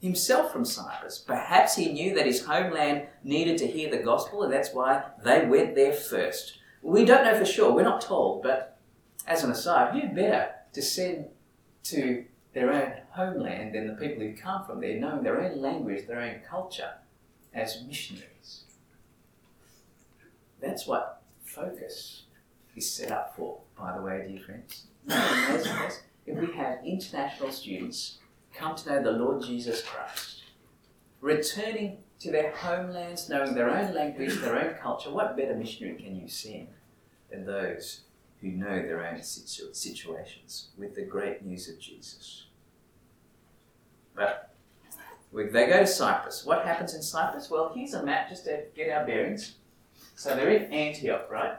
Himself 0.00 0.50
from 0.50 0.64
Cyprus. 0.64 1.18
Perhaps 1.18 1.76
he 1.76 1.92
knew 1.92 2.14
that 2.14 2.24
his 2.24 2.46
homeland 2.46 3.06
needed 3.22 3.58
to 3.58 3.66
hear 3.66 3.90
the 3.90 3.98
gospel, 3.98 4.44
and 4.44 4.52
that's 4.52 4.72
why 4.72 5.02
they 5.22 5.44
went 5.44 5.74
there 5.74 5.92
first. 5.92 6.58
We 6.80 7.04
don't 7.04 7.24
know 7.24 7.38
for 7.38 7.44
sure, 7.44 7.70
we're 7.70 7.82
not 7.82 8.00
told, 8.00 8.42
but 8.42 8.78
as 9.26 9.44
an 9.44 9.50
aside, 9.50 9.92
who 9.92 10.08
better 10.14 10.54
to 10.72 10.80
send 10.80 11.26
to 11.84 12.24
their 12.54 12.72
own 12.72 12.94
homeland 13.10 13.74
than 13.74 13.88
the 13.88 13.92
people 13.92 14.22
who 14.22 14.34
come 14.34 14.64
from 14.64 14.80
there, 14.80 14.98
knowing 14.98 15.22
their 15.22 15.38
own 15.38 15.60
language, 15.60 16.06
their 16.06 16.22
own 16.22 16.40
culture, 16.48 16.94
as 17.52 17.84
missionaries? 17.86 18.64
That's 20.62 20.86
what 20.86 21.20
focus 21.44 22.22
is 22.74 22.90
set 22.90 23.12
up 23.12 23.36
for, 23.36 23.60
by 23.78 23.94
the 23.94 24.00
way, 24.00 24.24
dear 24.26 24.40
friends. 24.40 24.86
If 25.08 26.38
we 26.38 26.52
have 26.54 26.78
international 26.84 27.50
students 27.50 28.18
come 28.54 28.76
to 28.76 28.88
know 28.88 29.02
the 29.02 29.12
Lord 29.12 29.42
Jesus 29.42 29.82
Christ, 29.82 30.42
returning 31.20 31.98
to 32.20 32.30
their 32.30 32.52
homelands, 32.52 33.28
knowing 33.28 33.54
their 33.54 33.70
own 33.70 33.94
language, 33.94 34.40
their 34.40 34.56
own 34.56 34.74
culture, 34.80 35.10
what 35.10 35.36
better 35.36 35.54
missionary 35.54 36.00
can 36.00 36.14
you 36.14 36.28
send 36.28 36.68
than 37.30 37.44
those 37.44 38.02
who 38.40 38.48
know 38.48 38.82
their 38.82 39.06
own 39.06 39.22
situ- 39.22 39.72
situations 39.72 40.68
with 40.78 40.94
the 40.94 41.02
great 41.02 41.44
news 41.44 41.68
of 41.68 41.80
Jesus? 41.80 42.46
But 44.14 44.54
they 45.32 45.66
go 45.66 45.80
to 45.80 45.86
Cyprus. 45.86 46.44
What 46.44 46.64
happens 46.64 46.94
in 46.94 47.02
Cyprus? 47.02 47.50
Well, 47.50 47.72
here's 47.74 47.94
a 47.94 48.02
map 48.02 48.28
just 48.28 48.44
to 48.44 48.64
get 48.76 48.90
our 48.90 49.04
bearings. 49.06 49.54
So 50.14 50.36
they're 50.36 50.50
in 50.50 50.72
Antioch, 50.72 51.30
right? 51.30 51.56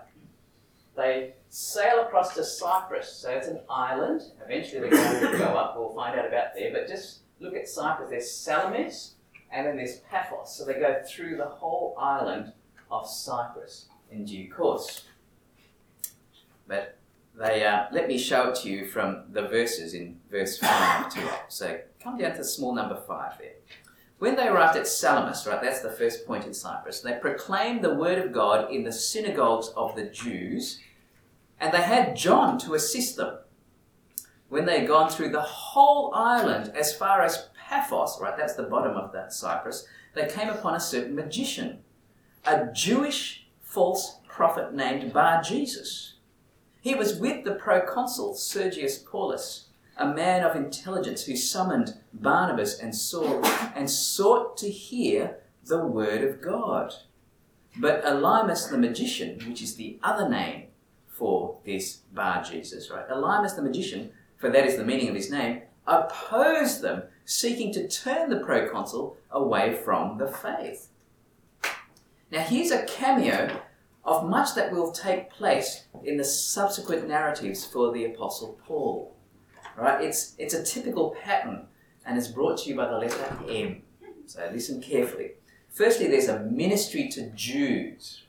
They 0.96 1.34
sail 1.50 2.02
across 2.02 2.36
to 2.36 2.44
Cyprus. 2.44 3.12
So 3.12 3.32
it's 3.32 3.48
an 3.48 3.62
island. 3.70 4.22
Eventually 4.46 4.82
they're 4.82 5.22
going 5.22 5.38
go 5.38 5.46
up. 5.46 5.76
We'll 5.78 5.94
find 5.94 6.20
out 6.20 6.28
about 6.28 6.54
there. 6.56 6.72
But 6.72 6.88
just 6.88 7.20
look 7.40 7.56
at 7.56 7.68
Cyprus. 7.68 8.10
There's 8.10 8.32
Salamis 8.32 9.16
and 9.52 9.66
then 9.66 9.78
there's 9.78 9.98
Paphos. 10.10 10.56
So 10.56 10.66
they 10.66 10.74
go 10.74 11.02
through 11.08 11.38
the 11.38 11.46
whole 11.46 11.96
island 12.00 12.54
of 12.92 13.08
Cyprus 13.08 13.88
in 14.12 14.26
due 14.26 14.52
course. 14.52 15.06
But 16.68 16.98
they 17.36 17.66
uh, 17.66 17.86
let 17.92 18.08
me 18.08 18.18
show 18.18 18.50
it 18.50 18.56
to 18.62 18.70
you 18.70 18.86
from 18.86 19.24
the 19.32 19.48
verses 19.48 19.96
in 19.96 20.20
verse 20.30 20.58
5 20.60 21.14
to 21.14 21.30
So 21.48 21.80
come 22.00 22.18
down 22.18 22.36
to 22.36 22.44
small 22.44 22.76
number 22.76 22.96
5 23.08 23.40
there. 23.40 23.54
When 24.24 24.38
they 24.38 24.48
arrived 24.48 24.78
at 24.78 24.88
Salamis, 24.88 25.46
right, 25.46 25.62
that's 25.62 25.82
the 25.82 25.90
first 25.90 26.26
point 26.26 26.46
in 26.46 26.54
Cyprus, 26.54 27.02
they 27.02 27.12
proclaimed 27.12 27.84
the 27.84 27.94
word 27.94 28.20
of 28.20 28.32
God 28.32 28.72
in 28.72 28.86
the 28.86 28.92
synagogues 28.94 29.68
of 29.76 29.98
the 29.98 30.06
Jews, 30.06 30.80
and 31.60 31.74
they 31.74 31.82
had 31.82 32.16
John 32.16 32.58
to 32.60 32.74
assist 32.74 33.18
them. 33.18 33.40
When 34.48 34.64
they 34.64 34.80
had 34.80 34.88
gone 34.88 35.10
through 35.10 35.32
the 35.32 35.42
whole 35.42 36.14
island 36.16 36.72
as 36.74 36.96
far 36.96 37.22
as 37.22 37.50
Paphos, 37.68 38.18
right, 38.22 38.38
that's 38.38 38.56
the 38.56 38.64
bottom 38.64 38.96
of 38.96 39.12
that 39.12 39.34
Cyprus, 39.34 39.86
they 40.16 40.28
came 40.28 40.48
upon 40.48 40.76
a 40.76 40.80
certain 40.80 41.16
magician, 41.16 41.80
a 42.46 42.68
Jewish 42.72 43.50
false 43.60 44.20
prophet 44.30 44.74
named 44.74 45.12
Bar 45.12 45.44
Jesus. 45.44 46.14
He 46.80 46.96
was 46.96 47.20
with 47.20 47.44
the 47.44 47.56
proconsul 47.56 48.36
Sergius 48.36 49.00
Paulus 49.00 49.68
a 49.98 50.14
man 50.14 50.44
of 50.44 50.56
intelligence 50.56 51.24
who 51.24 51.36
summoned 51.36 51.96
Barnabas 52.14 52.80
and 52.80 52.96
Saul 52.96 53.44
and 53.76 53.90
sought 53.90 54.58
to 54.58 54.70
hear 54.70 55.38
the 55.66 55.86
word 55.86 56.24
of 56.24 56.42
God. 56.42 56.94
But 57.78 58.04
Elymas 58.04 58.70
the 58.70 58.78
magician, 58.78 59.40
which 59.48 59.62
is 59.62 59.76
the 59.76 60.00
other 60.04 60.30
name 60.30 60.68
for 61.08 61.58
this 61.66 61.98
Bar 62.14 62.44
Jesus, 62.44 62.90
right? 62.90 63.08
Elymas 63.08 63.56
the 63.56 63.62
magician, 63.62 64.12
for 64.38 64.50
that 64.50 64.66
is 64.66 64.78
the 64.78 64.86
meaning 64.86 65.10
of 65.10 65.16
his 65.16 65.32
name, 65.32 65.62
opposed 65.88 66.82
them, 66.82 67.04
seeking 67.26 67.74
to 67.74 67.88
turn 67.88 68.30
the 68.30 68.40
proconsul 68.40 69.18
away 69.32 69.74
from 69.74 70.18
the 70.18 70.28
faith. 70.28 70.90
Now, 72.32 72.42
here's 72.42 72.72
a 72.72 72.86
cameo 72.86 73.62
of 74.04 74.28
much 74.28 74.56
that 74.56 74.72
will 74.72 74.92
take 74.92 75.30
place 75.30 75.86
in 76.04 76.18
the 76.18 76.24
subsequent 76.24 77.08
narratives 77.08 77.64
for 77.64 77.94
the 77.94 78.06
Apostle 78.06 78.60
Paul. 78.66 79.16
Right? 79.78 80.04
It's, 80.04 80.36
it's 80.38 80.54
a 80.54 80.64
typical 80.64 81.16
pattern 81.24 81.68
and 82.06 82.18
it's 82.18 82.28
brought 82.28 82.60
to 82.60 82.70
you 82.70 82.76
by 82.76 82.88
the 82.88 82.98
letter 82.98 83.38
M. 83.50 83.82
So 84.26 84.48
listen 84.52 84.82
carefully. 84.82 85.32
Firstly, 85.70 86.08
there's 86.08 86.28
a 86.28 86.40
ministry 86.40 87.10
to 87.10 87.30
Jews. 87.32 88.24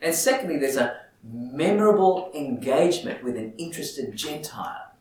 And 0.00 0.14
secondly, 0.14 0.58
there's 0.58 0.76
a 0.76 1.00
memorable 1.24 2.30
engagement 2.34 3.24
with 3.24 3.36
an 3.36 3.54
interested 3.58 4.14
Gentile. 4.14 4.92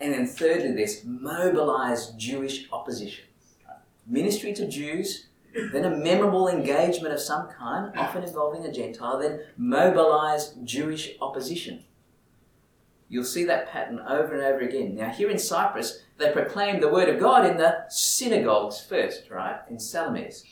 And 0.00 0.12
then 0.12 0.26
thirdly, 0.26 0.72
there's 0.72 1.04
mobilized 1.04 2.18
Jewish 2.18 2.66
opposition. 2.72 3.24
Ministry 4.06 4.52
to 4.54 4.66
Jews, 4.66 5.26
then 5.72 5.84
a 5.84 5.96
memorable 5.96 6.48
engagement 6.48 7.14
of 7.14 7.20
some 7.20 7.48
kind, 7.48 7.96
often 7.96 8.24
involving 8.24 8.64
a 8.64 8.72
Gentile, 8.72 9.18
then 9.18 9.40
mobilized 9.56 10.66
Jewish 10.66 11.12
opposition. 11.20 11.84
You'll 13.12 13.24
see 13.24 13.44
that 13.44 13.70
pattern 13.70 14.00
over 14.08 14.32
and 14.32 14.42
over 14.42 14.60
again. 14.60 14.94
Now, 14.94 15.10
here 15.10 15.28
in 15.28 15.38
Cyprus, 15.38 16.02
they 16.16 16.32
proclaim 16.32 16.80
the 16.80 16.88
word 16.88 17.10
of 17.10 17.20
God 17.20 17.44
in 17.44 17.58
the 17.58 17.84
synagogues 17.90 18.80
first, 18.80 19.28
right? 19.28 19.60
In 19.68 19.78
Salamis. 19.78 20.46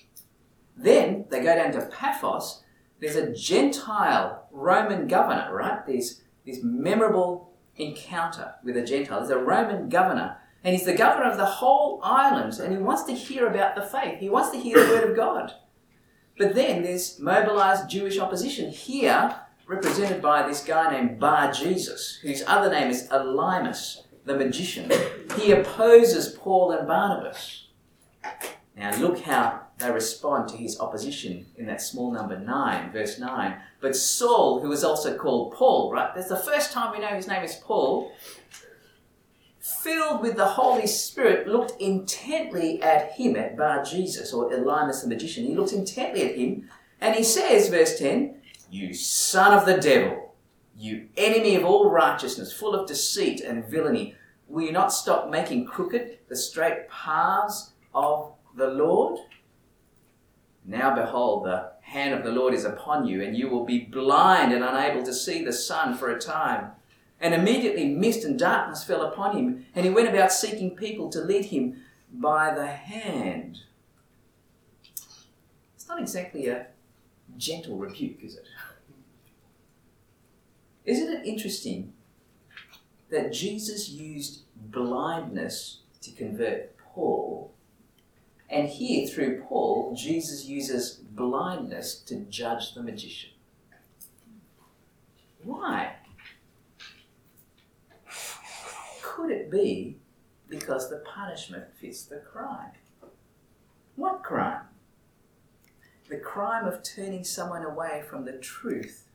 Then 0.77 1.25
they 1.31 1.43
go 1.43 1.55
down 1.57 1.73
to 1.73 1.87
Paphos. 1.87 2.63
There's 3.01 3.17
a 3.17 3.33
Gentile 3.33 4.47
Roman 4.51 5.09
governor, 5.09 5.49
right? 5.55 5.87
There's 5.87 6.21
this 6.45 6.59
memorable 6.63 7.51
encounter 7.77 8.57
with 8.63 8.77
a 8.77 8.85
Gentile. 8.85 9.21
There's 9.21 9.31
a 9.31 9.39
Roman 9.39 9.89
governor, 9.89 10.37
and 10.63 10.77
he's 10.77 10.85
the 10.85 10.93
governor 10.93 11.31
of 11.31 11.39
the 11.39 11.47
whole 11.47 11.99
island, 12.03 12.59
and 12.59 12.73
he 12.75 12.79
wants 12.79 13.05
to 13.05 13.15
hear 13.15 13.47
about 13.47 13.75
the 13.75 13.81
faith. 13.81 14.19
He 14.21 14.29
wants 14.29 14.51
to 14.51 14.59
hear 14.59 14.85
the 14.85 14.93
word 14.93 15.09
of 15.09 15.17
God. 15.17 15.55
But 16.37 16.55
then 16.55 16.83
there's 16.83 17.19
mobilized 17.19 17.89
Jewish 17.89 18.19
opposition. 18.19 18.71
Here, 18.71 19.41
represented 19.71 20.21
by 20.21 20.47
this 20.47 20.65
guy 20.65 20.91
named 20.91 21.21
Bar 21.21 21.53
Jesus, 21.53 22.19
whose 22.23 22.43
other 22.45 22.69
name 22.69 22.91
is 22.91 23.07
Elymas, 23.07 24.03
the 24.25 24.37
magician. 24.37 24.91
He 25.37 25.53
opposes 25.53 26.29
Paul 26.29 26.73
and 26.73 26.89
Barnabas. 26.89 27.69
Now 28.77 28.97
look 28.97 29.21
how 29.21 29.61
they 29.79 29.93
respond 29.93 30.49
to 30.49 30.57
his 30.57 30.81
opposition 30.81 31.47
in 31.57 31.67
that 31.67 31.81
small 31.81 32.11
number 32.11 32.37
9, 32.37 32.91
verse 32.91 33.21
9. 33.21 33.61
But 33.81 33.95
Saul, 33.95 34.61
who 34.61 34.73
is 34.73 34.83
also 34.83 35.17
called 35.17 35.55
Paul, 35.55 35.93
right? 35.93 36.13
That's 36.17 36.29
the 36.29 36.37
first 36.37 36.73
time 36.73 36.93
we 36.93 36.99
know 36.99 37.15
his 37.15 37.29
name 37.29 37.45
is 37.45 37.55
Paul. 37.55 38.11
Filled 39.61 40.21
with 40.21 40.35
the 40.35 40.47
Holy 40.47 40.89
Spirit, 40.89 41.47
looked 41.47 41.81
intently 41.81 42.83
at 42.83 43.13
him, 43.13 43.37
at 43.37 43.57
Bar 43.57 43.85
Jesus, 43.85 44.33
or 44.33 44.51
Elymas 44.51 45.03
the 45.03 45.09
magician. 45.09 45.45
He 45.45 45.55
looked 45.55 45.73
intently 45.73 46.29
at 46.29 46.35
him, 46.35 46.69
and 47.01 47.15
he 47.15 47.23
says, 47.23 47.69
verse 47.69 47.97
10, 48.01 48.40
you 48.71 48.95
son 48.95 49.57
of 49.57 49.67
the 49.67 49.79
devil, 49.79 50.35
you 50.77 51.09
enemy 51.17 51.57
of 51.57 51.65
all 51.65 51.91
righteousness, 51.91 52.53
full 52.53 52.75
of 52.75 52.89
deceit 52.89 53.41
and 53.41 53.65
villainy, 53.65 54.15
will 54.49 54.65
you 54.65 54.73
not 54.73 54.93
stop 54.93 55.31
making 55.31 55.67
crooked 55.67 56.19
the 56.29 56.37
straight 56.37 56.89
paths 56.89 57.73
of 57.95 58.33
the 58.57 58.69
Lord? 58.69 59.21
Now 60.65 60.95
behold, 60.95 61.45
the 61.45 61.73
hand 61.83 62.15
of 62.15 62.25
the 62.25 62.31
Lord 62.31 62.55
is 62.55 62.65
upon 62.65 63.07
you, 63.07 63.23
and 63.23 63.37
you 63.37 63.49
will 63.49 63.65
be 63.65 63.81
blind 63.81 64.53
and 64.53 64.63
unable 64.63 65.03
to 65.05 65.13
see 65.13 65.45
the 65.45 65.53
sun 65.53 65.97
for 65.97 66.11
a 66.11 66.21
time. 66.21 66.73
And 67.21 67.35
immediately 67.35 67.87
mist 67.87 68.25
and 68.25 68.39
darkness 68.39 68.85
fell 68.85 69.03
upon 69.03 69.37
him, 69.37 69.67
and 69.75 69.85
he 69.85 69.91
went 69.91 70.09
about 70.09 70.33
seeking 70.33 70.77
people 70.77 71.11
to 71.11 71.21
lead 71.21 71.47
him 71.47 71.83
by 72.13 72.55
the 72.55 72.67
hand. 72.67 73.59
It's 75.75 75.89
not 75.89 76.01
exactly 76.01 76.47
a 76.47 76.69
gentle 77.37 77.77
rebuke, 77.77 78.23
is 78.23 78.37
it? 78.37 78.45
Isn't 80.85 81.13
it 81.13 81.27
interesting 81.27 81.93
that 83.11 83.33
Jesus 83.33 83.89
used 83.89 84.43
blindness 84.57 85.81
to 86.03 86.13
convert 86.13 86.77
Paul, 86.79 87.53
and 88.49 88.69
here 88.69 89.07
through 89.07 89.43
Paul, 89.43 89.95
Jesus 89.97 90.47
uses 90.47 90.95
blindness 90.95 91.97
to 92.07 92.17
judge 92.17 92.75
the 92.75 92.83
magician? 92.83 93.31
Why? 95.45 95.95
Could 99.03 99.31
it 99.31 99.51
be 99.51 99.99
because 100.49 100.91
the 100.91 101.05
punishment 101.15 101.65
fits 101.81 102.05
the 102.05 102.17
crime? 102.17 102.73
What 103.97 104.23
crime? 104.23 104.63
The 106.11 106.17
crime 106.17 106.67
of 106.67 106.83
turning 106.83 107.23
someone 107.23 107.65
away 107.65 108.03
from 108.11 108.25
the 108.25 108.33
truth 108.33 109.07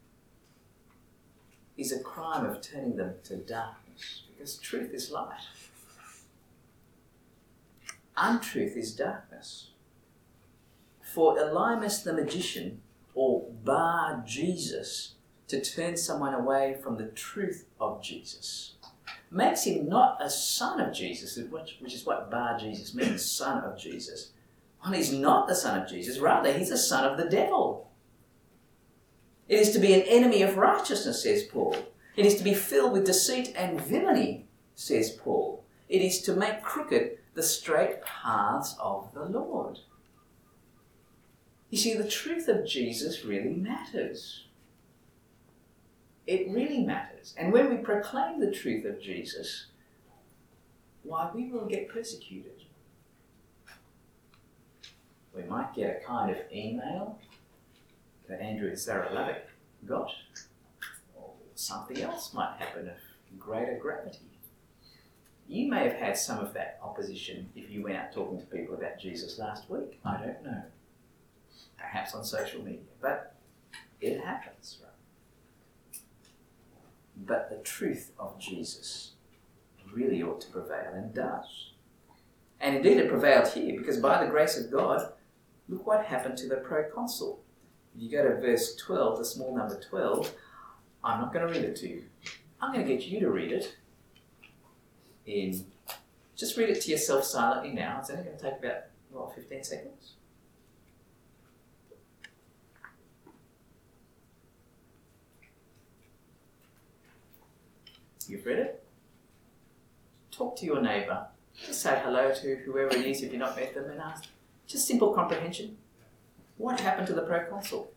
is 1.77 1.91
a 1.91 1.99
crime 1.99 2.45
of 2.45 2.61
turning 2.61 2.95
them 2.95 3.15
to 3.25 3.35
darkness 3.35 4.23
because 4.29 4.55
truth 4.55 4.93
is 4.93 5.11
light. 5.11 5.41
Untruth 8.15 8.77
is 8.77 8.95
darkness. 8.95 9.71
For 11.01 11.35
Elymas 11.35 12.01
the 12.05 12.13
magician, 12.13 12.81
or 13.13 13.41
Bar 13.65 14.23
Jesus, 14.25 15.15
to 15.49 15.59
turn 15.59 15.97
someone 15.97 16.33
away 16.33 16.77
from 16.81 16.95
the 16.95 17.07
truth 17.07 17.65
of 17.77 18.01
Jesus 18.01 18.75
makes 19.29 19.65
him 19.65 19.89
not 19.89 20.21
a 20.21 20.29
son 20.29 20.79
of 20.79 20.93
Jesus, 20.93 21.37
which 21.49 21.93
is 21.93 22.05
what 22.05 22.31
Bar 22.31 22.57
Jesus 22.57 22.95
means, 22.95 23.25
son 23.25 23.65
of 23.65 23.77
Jesus. 23.77 24.31
Well, 24.85 24.93
he's 24.93 25.11
not 25.11 25.47
the 25.47 25.55
son 25.55 25.81
of 25.81 25.89
Jesus, 25.89 26.19
rather, 26.19 26.53
he's 26.53 26.69
a 26.69 26.77
son 26.77 27.11
of 27.11 27.17
the 27.17 27.27
devil. 27.27 27.89
It 29.49 29.59
is 29.59 29.71
to 29.71 29.79
be 29.79 29.95
an 29.95 30.01
enemy 30.01 30.43
of 30.43 30.57
righteousness, 30.57 31.23
says 31.23 31.41
Paul. 31.43 31.75
It 32.15 32.25
is 32.25 32.35
to 32.35 32.43
be 32.43 32.53
filled 32.53 32.93
with 32.93 33.05
deceit 33.05 33.51
and 33.55 33.81
villainy, 33.81 34.45
says 34.75 35.09
Paul. 35.09 35.63
It 35.89 36.03
is 36.03 36.21
to 36.21 36.35
make 36.35 36.61
crooked 36.61 37.17
the 37.33 37.41
straight 37.41 38.03
paths 38.03 38.75
of 38.79 39.11
the 39.13 39.25
Lord. 39.25 39.79
You 41.71 41.79
see, 41.79 41.95
the 41.95 42.07
truth 42.07 42.47
of 42.47 42.67
Jesus 42.67 43.25
really 43.25 43.53
matters. 43.55 44.45
It 46.27 46.49
really 46.49 46.83
matters. 46.83 47.33
And 47.37 47.51
when 47.51 47.69
we 47.69 47.77
proclaim 47.77 48.39
the 48.39 48.51
truth 48.51 48.85
of 48.85 49.01
Jesus, 49.01 49.67
why, 51.01 51.31
we 51.33 51.49
will 51.49 51.65
get 51.65 51.89
persecuted. 51.89 52.64
We 55.35 55.43
might 55.43 55.73
get 55.75 56.01
a 56.01 56.05
kind 56.05 56.31
of 56.31 56.37
email 56.51 57.19
that 58.29 58.41
Andrew 58.41 58.69
and 58.69 58.79
Sarah 58.79 59.09
Lovick 59.11 59.41
got, 59.85 60.11
or 61.15 61.33
something 61.55 62.01
else 62.01 62.33
might 62.33 62.55
happen 62.57 62.87
of 62.87 62.95
greater 63.39 63.77
gravity. 63.79 64.19
You 65.47 65.69
may 65.69 65.83
have 65.83 65.93
had 65.93 66.17
some 66.17 66.39
of 66.39 66.53
that 66.53 66.79
opposition 66.81 67.49
if 67.55 67.69
you 67.69 67.83
went 67.83 67.97
out 67.97 68.13
talking 68.13 68.39
to 68.39 68.45
people 68.45 68.75
about 68.75 68.99
Jesus 68.99 69.37
last 69.37 69.69
week. 69.69 69.99
I 70.03 70.17
don't 70.17 70.43
know. 70.43 70.63
Perhaps 71.77 72.15
on 72.15 72.23
social 72.23 72.63
media, 72.63 72.79
but 73.01 73.35
it 74.01 74.21
happens, 74.21 74.79
right? 74.81 75.99
But 77.27 77.49
the 77.49 77.57
truth 77.57 78.11
of 78.17 78.39
Jesus 78.39 79.11
really 79.93 80.23
ought 80.23 80.41
to 80.41 80.47
prevail 80.47 80.93
and 80.93 81.13
does. 81.13 81.71
And 82.59 82.77
indeed, 82.77 82.97
it 82.97 83.09
prevailed 83.09 83.49
here 83.49 83.77
because 83.77 83.97
by 83.97 84.23
the 84.23 84.31
grace 84.31 84.57
of 84.57 84.71
God, 84.71 85.13
look 85.67 85.85
what 85.85 86.05
happened 86.05 86.37
to 86.37 86.47
the 86.47 86.57
proconsul 86.57 87.39
If 87.95 88.03
you 88.03 88.11
go 88.11 88.23
to 88.23 88.39
verse 88.39 88.75
12, 88.75 89.17
the 89.17 89.25
small 89.25 89.55
number 89.55 89.79
12, 89.79 90.33
I'm 91.03 91.21
not 91.21 91.33
going 91.33 91.47
to 91.47 91.53
read 91.53 91.65
it 91.65 91.75
to 91.77 91.89
you. 91.89 92.03
I'm 92.61 92.73
going 92.73 92.85
to 92.85 92.95
get 92.95 93.05
you 93.05 93.19
to 93.19 93.29
read 93.29 93.51
it 93.51 93.75
in. 95.25 95.65
Just 96.35 96.57
read 96.57 96.69
it 96.69 96.81
to 96.81 96.91
yourself 96.91 97.23
silently 97.23 97.71
now. 97.71 97.99
It's 97.99 98.09
only 98.09 98.23
going 98.23 98.37
to 98.37 98.43
take 98.43 98.59
about, 98.59 98.83
what, 99.11 99.33
15 99.35 99.63
seconds? 99.63 100.13
You've 108.27 108.45
read 108.45 108.59
it? 108.59 108.83
Talk 110.31 110.57
to 110.57 110.65
your 110.65 110.81
neighbour. 110.81 111.27
Just 111.65 111.81
say 111.81 112.01
hello 112.03 112.33
to 112.33 112.55
whoever 112.65 112.95
it 112.95 113.05
is 113.05 113.21
if 113.21 113.31
you've 113.31 113.39
not 113.39 113.55
met 113.55 113.73
them 113.73 113.89
and 113.89 114.01
ask. 114.01 114.25
Just 114.67 114.87
simple 114.87 115.13
comprehension. 115.13 115.77
What 116.57 116.79
happened 116.79 117.07
to 117.07 117.13
the 117.13 117.21
proconsul? 117.21 117.91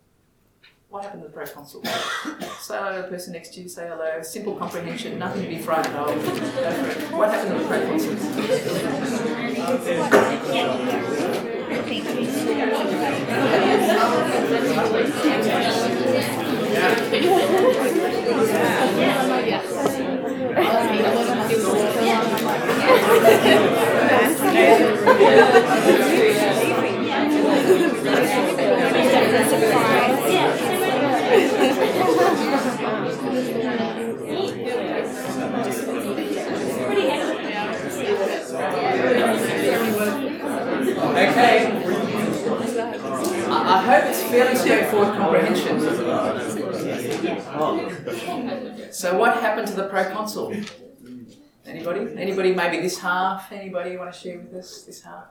What 0.91 1.05
happened 1.05 1.23
to 1.23 1.29
the 1.29 1.35
proconsul? 1.35 1.85
say 1.85 2.77
hello 2.77 2.97
to 2.97 3.03
the 3.03 3.09
person 3.09 3.33
next 3.33 3.55
to 3.55 3.61
you, 3.61 3.69
say 3.69 3.89
hello. 3.89 4.23
Simple 4.23 4.57
comprehension, 4.57 5.19
nothing 5.19 5.43
to 5.43 5.49
be 5.49 5.59
frightened 5.59 5.95
of. 5.97 7.13
What 7.13 7.31
happened 7.31 7.59
to 7.59 7.63
the 7.63 7.69
proconsul? 7.69 8.17
Okay. 41.19 41.67
I, 43.51 43.57
I 43.75 43.83
hope 43.83 44.05
it's 44.11 44.23
fairly 44.23 44.55
straightforward 44.55 45.17
comprehension. 45.17 45.81
So 48.93 49.19
what 49.19 49.41
happened 49.41 49.67
to 49.69 49.75
the 49.75 49.89
proconsul? 49.89 50.55
Anybody? 51.67 52.01
Anybody 52.17 52.55
maybe 52.55 52.81
this 52.81 52.99
half? 53.01 53.51
Anybody 53.51 53.97
want 53.97 54.13
to 54.13 54.19
share 54.19 54.39
with 54.39 54.55
us 54.55 54.83
this 54.83 55.03
half? 55.03 55.27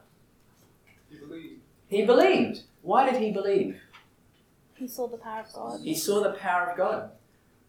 He 1.09 1.17
believed. 1.17 1.61
He 1.87 2.05
believed. 2.05 2.63
Why 2.81 3.09
did 3.09 3.21
he 3.21 3.31
believe? 3.31 3.79
He 4.75 4.87
saw 4.89 5.07
the 5.07 5.17
power 5.17 5.41
of 5.41 5.53
God. 5.53 5.79
He 5.81 5.95
saw 5.95 6.21
the 6.21 6.33
power 6.33 6.71
of 6.71 6.77
God. 6.77 7.11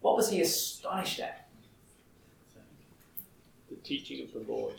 What 0.01 0.17
was 0.17 0.29
he 0.29 0.41
astonished 0.41 1.21
at? 1.21 1.47
The 3.69 3.77
teaching 3.77 4.25
of 4.25 4.33
the 4.33 4.51
Lord. 4.51 4.75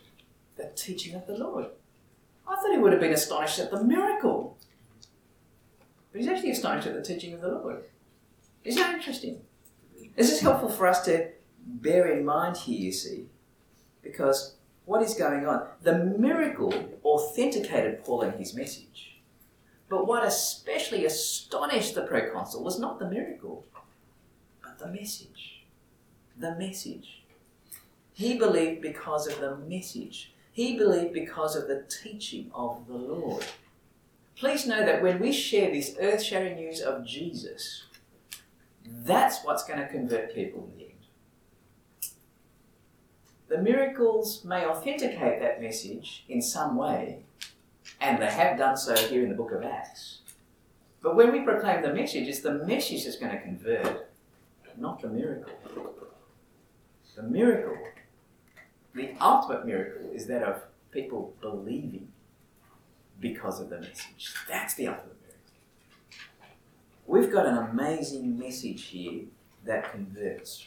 The 0.57 0.71
teaching 0.77 1.15
of 1.15 1.27
the 1.27 1.39
Lord. 1.39 1.67
I 2.51 2.57
thought 2.57 2.73
he 2.73 2.79
would 2.79 2.93
have 2.93 3.01
been 3.01 3.13
astonished 3.13 3.61
at 3.61 3.71
the 3.71 3.83
miracle. 3.83 4.59
But 6.11 6.21
he's 6.21 6.29
actually 6.29 6.51
astonished 6.51 6.89
at 6.89 6.95
the 6.95 7.03
teaching 7.03 7.33
of 7.33 7.41
the 7.41 7.49
Lord. 7.49 7.85
Isn't 8.65 8.83
that 8.83 8.97
interesting? 8.97 9.41
This 10.17 10.33
is 10.33 10.41
helpful 10.41 10.69
for 10.69 10.87
us 10.87 11.05
to 11.05 11.29
bear 11.65 12.09
in 12.09 12.25
mind 12.25 12.57
here, 12.57 12.79
you 12.79 12.93
see, 12.93 13.27
because 14.03 14.57
what 14.85 15.03
is 15.03 15.15
going 15.15 15.47
on? 15.47 15.69
The 15.83 15.99
miracle 16.19 16.75
authenticated 17.05 18.05
Paul 18.05 18.23
and 18.23 18.35
his 18.35 18.55
message. 18.55 19.21
But 19.89 20.07
what 20.07 20.25
especially 20.25 21.05
astonished 21.05 21.95
the 21.95 22.03
proconsul 22.03 22.65
was 22.65 22.79
not 22.79 22.99
the 22.99 23.09
miracle, 23.09 23.65
but 24.63 24.79
the 24.79 24.89
message. 24.89 25.65
The 26.39 26.57
message. 26.57 27.23
He 28.13 28.37
believed 28.37 28.83
because 28.83 29.27
of 29.27 29.41
the 29.41 29.57
message. 29.57 30.33
He 30.61 30.77
believed 30.77 31.15
because 31.15 31.57
of 31.57 31.69
the 31.69 31.85
teaching 31.89 32.51
of 32.55 32.87
the 32.87 32.93
Lord. 32.93 33.47
Please 34.37 34.67
know 34.67 34.85
that 34.85 35.03
when 35.03 35.19
we 35.19 35.33
share 35.33 35.71
this 35.71 35.97
earth 35.99 36.23
shattering 36.23 36.57
news 36.57 36.83
of 36.83 37.07
Jesus, 37.07 37.85
that's 38.85 39.43
what's 39.43 39.65
going 39.65 39.79
to 39.79 39.89
convert 39.89 40.35
people 40.35 40.69
in 40.71 40.77
the 40.77 40.85
end. 40.85 42.11
The 43.49 43.63
miracles 43.63 44.45
may 44.45 44.67
authenticate 44.67 45.41
that 45.41 45.63
message 45.63 46.27
in 46.29 46.43
some 46.43 46.77
way, 46.77 47.21
and 47.99 48.21
they 48.21 48.31
have 48.31 48.59
done 48.59 48.77
so 48.77 48.95
here 48.95 49.23
in 49.23 49.31
the 49.31 49.35
book 49.35 49.53
of 49.53 49.63
Acts. 49.63 50.19
But 51.01 51.17
when 51.17 51.33
we 51.33 51.41
proclaim 51.41 51.81
the 51.81 51.95
message, 51.95 52.29
it's 52.29 52.41
the 52.41 52.67
message 52.67 53.05
that's 53.05 53.17
going 53.17 53.33
to 53.33 53.41
convert, 53.41 54.11
not 54.77 55.01
the 55.01 55.09
miracle. 55.09 55.55
The 57.17 57.23
miracle, 57.23 57.79
the 58.95 59.11
ultimate 59.21 59.67
miracle, 59.67 60.11
is 60.13 60.27
that 60.27 60.43
of 60.43 60.63
people 60.91 61.35
believing 61.41 62.09
because 63.21 63.61
of 63.61 63.71
the 63.71 63.81
message. 63.81 64.35
That's 64.49 64.75
the 64.75 64.89
ultimate 64.89 65.17
miracle. 65.21 65.41
We've 67.07 67.33
got 67.33 67.47
an 67.47 67.59
amazing 67.59 68.39
message 68.39 68.85
here 68.85 69.23
that 69.65 69.93
converts. 69.93 70.67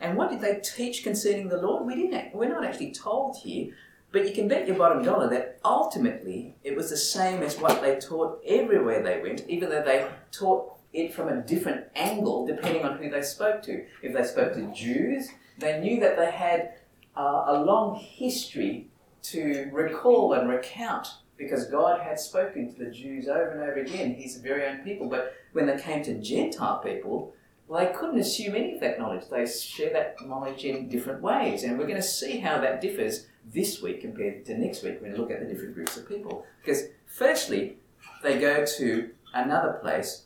And 0.00 0.16
what 0.16 0.30
did 0.30 0.40
they 0.40 0.60
teach 0.62 1.04
concerning 1.04 1.48
the 1.48 1.58
Lord? 1.58 1.86
We 1.86 1.94
didn't. 1.94 2.34
We're 2.34 2.48
not 2.48 2.64
actually 2.64 2.92
told 2.92 3.36
here, 3.36 3.72
but 4.10 4.26
you 4.26 4.34
can 4.34 4.48
bet 4.48 4.66
your 4.66 4.76
bottom 4.76 5.02
dollar 5.02 5.28
that 5.30 5.58
ultimately 5.64 6.56
it 6.64 6.76
was 6.76 6.90
the 6.90 6.96
same 6.96 7.42
as 7.42 7.58
what 7.58 7.80
they 7.82 7.98
taught 7.98 8.42
everywhere 8.46 9.02
they 9.02 9.20
went, 9.20 9.48
even 9.48 9.70
though 9.70 9.82
they 9.82 10.08
taught 10.32 10.72
it 10.92 11.14
from 11.14 11.28
a 11.28 11.40
different 11.40 11.86
angle 11.94 12.46
depending 12.46 12.84
on 12.84 12.98
who 12.98 13.08
they 13.08 13.22
spoke 13.22 13.62
to. 13.62 13.84
If 14.02 14.12
they 14.12 14.24
spoke 14.24 14.54
to 14.54 14.72
Jews, 14.74 15.28
they 15.58 15.80
knew 15.80 16.00
that 16.00 16.16
they 16.16 16.30
had 16.30 16.74
uh, 17.16 17.44
a 17.46 17.62
long 17.62 17.96
history 17.96 18.88
to 19.22 19.70
recall 19.72 20.32
and 20.32 20.48
recount 20.48 21.08
because 21.36 21.66
God 21.66 22.00
had 22.00 22.18
spoken 22.20 22.72
to 22.72 22.84
the 22.84 22.90
Jews 22.90 23.28
over 23.28 23.50
and 23.50 23.62
over 23.62 23.80
again, 23.80 24.14
his 24.14 24.36
very 24.36 24.66
own 24.66 24.78
people. 24.78 25.08
But 25.08 25.34
when 25.52 25.66
they 25.66 25.76
came 25.76 26.02
to 26.04 26.20
Gentile 26.20 26.78
people, 26.78 27.34
well, 27.66 27.84
they 27.84 27.92
couldn't 27.92 28.18
assume 28.18 28.54
any 28.54 28.74
of 28.74 28.80
that 28.80 28.98
knowledge. 28.98 29.24
They 29.30 29.46
share 29.46 29.92
that 29.92 30.16
knowledge 30.26 30.64
in 30.64 30.88
different 30.88 31.22
ways. 31.22 31.64
And 31.64 31.78
we're 31.78 31.86
going 31.86 31.96
to 31.96 32.02
see 32.02 32.38
how 32.38 32.60
that 32.60 32.80
differs 32.80 33.26
this 33.52 33.82
week 33.82 34.02
compared 34.02 34.44
to 34.46 34.58
next 34.58 34.82
week 34.82 35.00
when 35.00 35.12
we 35.12 35.18
look 35.18 35.30
at 35.30 35.40
the 35.40 35.46
different 35.46 35.74
groups 35.74 35.96
of 35.96 36.08
people. 36.08 36.46
Because, 36.60 36.84
firstly, 37.06 37.78
they 38.22 38.38
go 38.38 38.64
to 38.64 39.10
another 39.34 39.78
place 39.82 40.24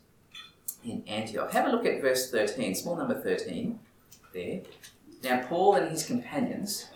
in 0.85 1.03
Antioch. 1.07 1.53
Have 1.53 1.67
a 1.67 1.71
look 1.71 1.87
at 1.87 2.01
verse 2.01 2.31
13, 2.31 2.75
small 2.75 2.97
number 2.97 3.21
13 3.21 3.79
there. 4.35 4.61
Now, 5.23 5.43
Paul 5.47 5.75
and 5.75 5.91
his 5.91 6.07
companions 6.07 6.89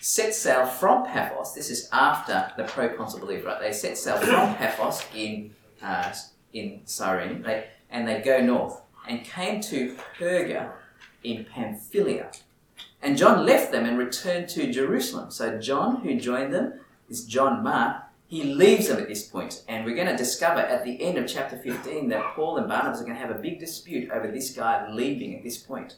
set 0.00 0.34
sail 0.34 0.66
from 0.66 1.06
Paphos. 1.06 1.54
This 1.54 1.70
is 1.70 1.88
after 1.92 2.52
the 2.56 2.64
proconsul 2.64 3.20
belief, 3.20 3.44
right? 3.44 3.60
They 3.60 3.72
set 3.72 3.96
sail 3.96 4.18
from 4.18 4.54
Paphos 4.56 5.02
in 5.14 5.54
uh, 5.82 6.12
in 6.52 6.80
Cyrene, 6.84 7.42
they, 7.42 7.66
and 7.90 8.08
they 8.08 8.20
go 8.20 8.40
north 8.40 8.80
and 9.08 9.24
came 9.24 9.60
to 9.60 9.96
Perga 10.18 10.70
in 11.22 11.44
Pamphylia. 11.44 12.30
And 13.02 13.18
John 13.18 13.44
left 13.44 13.72
them 13.72 13.84
and 13.84 13.98
returned 13.98 14.48
to 14.50 14.72
Jerusalem. 14.72 15.30
So 15.30 15.58
John, 15.58 15.96
who 15.96 16.14
joined 16.18 16.54
them, 16.54 16.80
is 17.08 17.24
John 17.24 17.62
Mark. 17.62 18.04
He 18.26 18.42
leaves 18.42 18.88
them 18.88 18.98
at 18.98 19.06
this 19.06 19.22
point, 19.22 19.62
and 19.68 19.84
we're 19.84 19.94
going 19.94 20.08
to 20.08 20.16
discover 20.16 20.60
at 20.60 20.84
the 20.84 21.02
end 21.02 21.18
of 21.18 21.28
chapter 21.28 21.56
15 21.58 22.08
that 22.08 22.34
Paul 22.34 22.56
and 22.56 22.66
Barnabas 22.66 23.00
are 23.00 23.04
going 23.04 23.14
to 23.14 23.20
have 23.20 23.30
a 23.30 23.38
big 23.38 23.60
dispute 23.60 24.10
over 24.10 24.28
this 24.28 24.50
guy 24.56 24.88
leaving 24.90 25.36
at 25.36 25.42
this 25.42 25.58
point. 25.58 25.96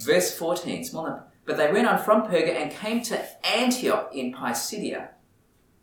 Verse 0.00 0.36
14, 0.36 0.84
small 0.84 1.04
number. 1.04 1.24
But 1.44 1.56
they 1.56 1.70
went 1.70 1.86
on 1.86 2.02
from 2.02 2.22
Perga 2.22 2.54
and 2.54 2.70
came 2.70 3.02
to 3.02 3.46
Antioch 3.46 4.10
in 4.14 4.32
Pisidia. 4.32 5.10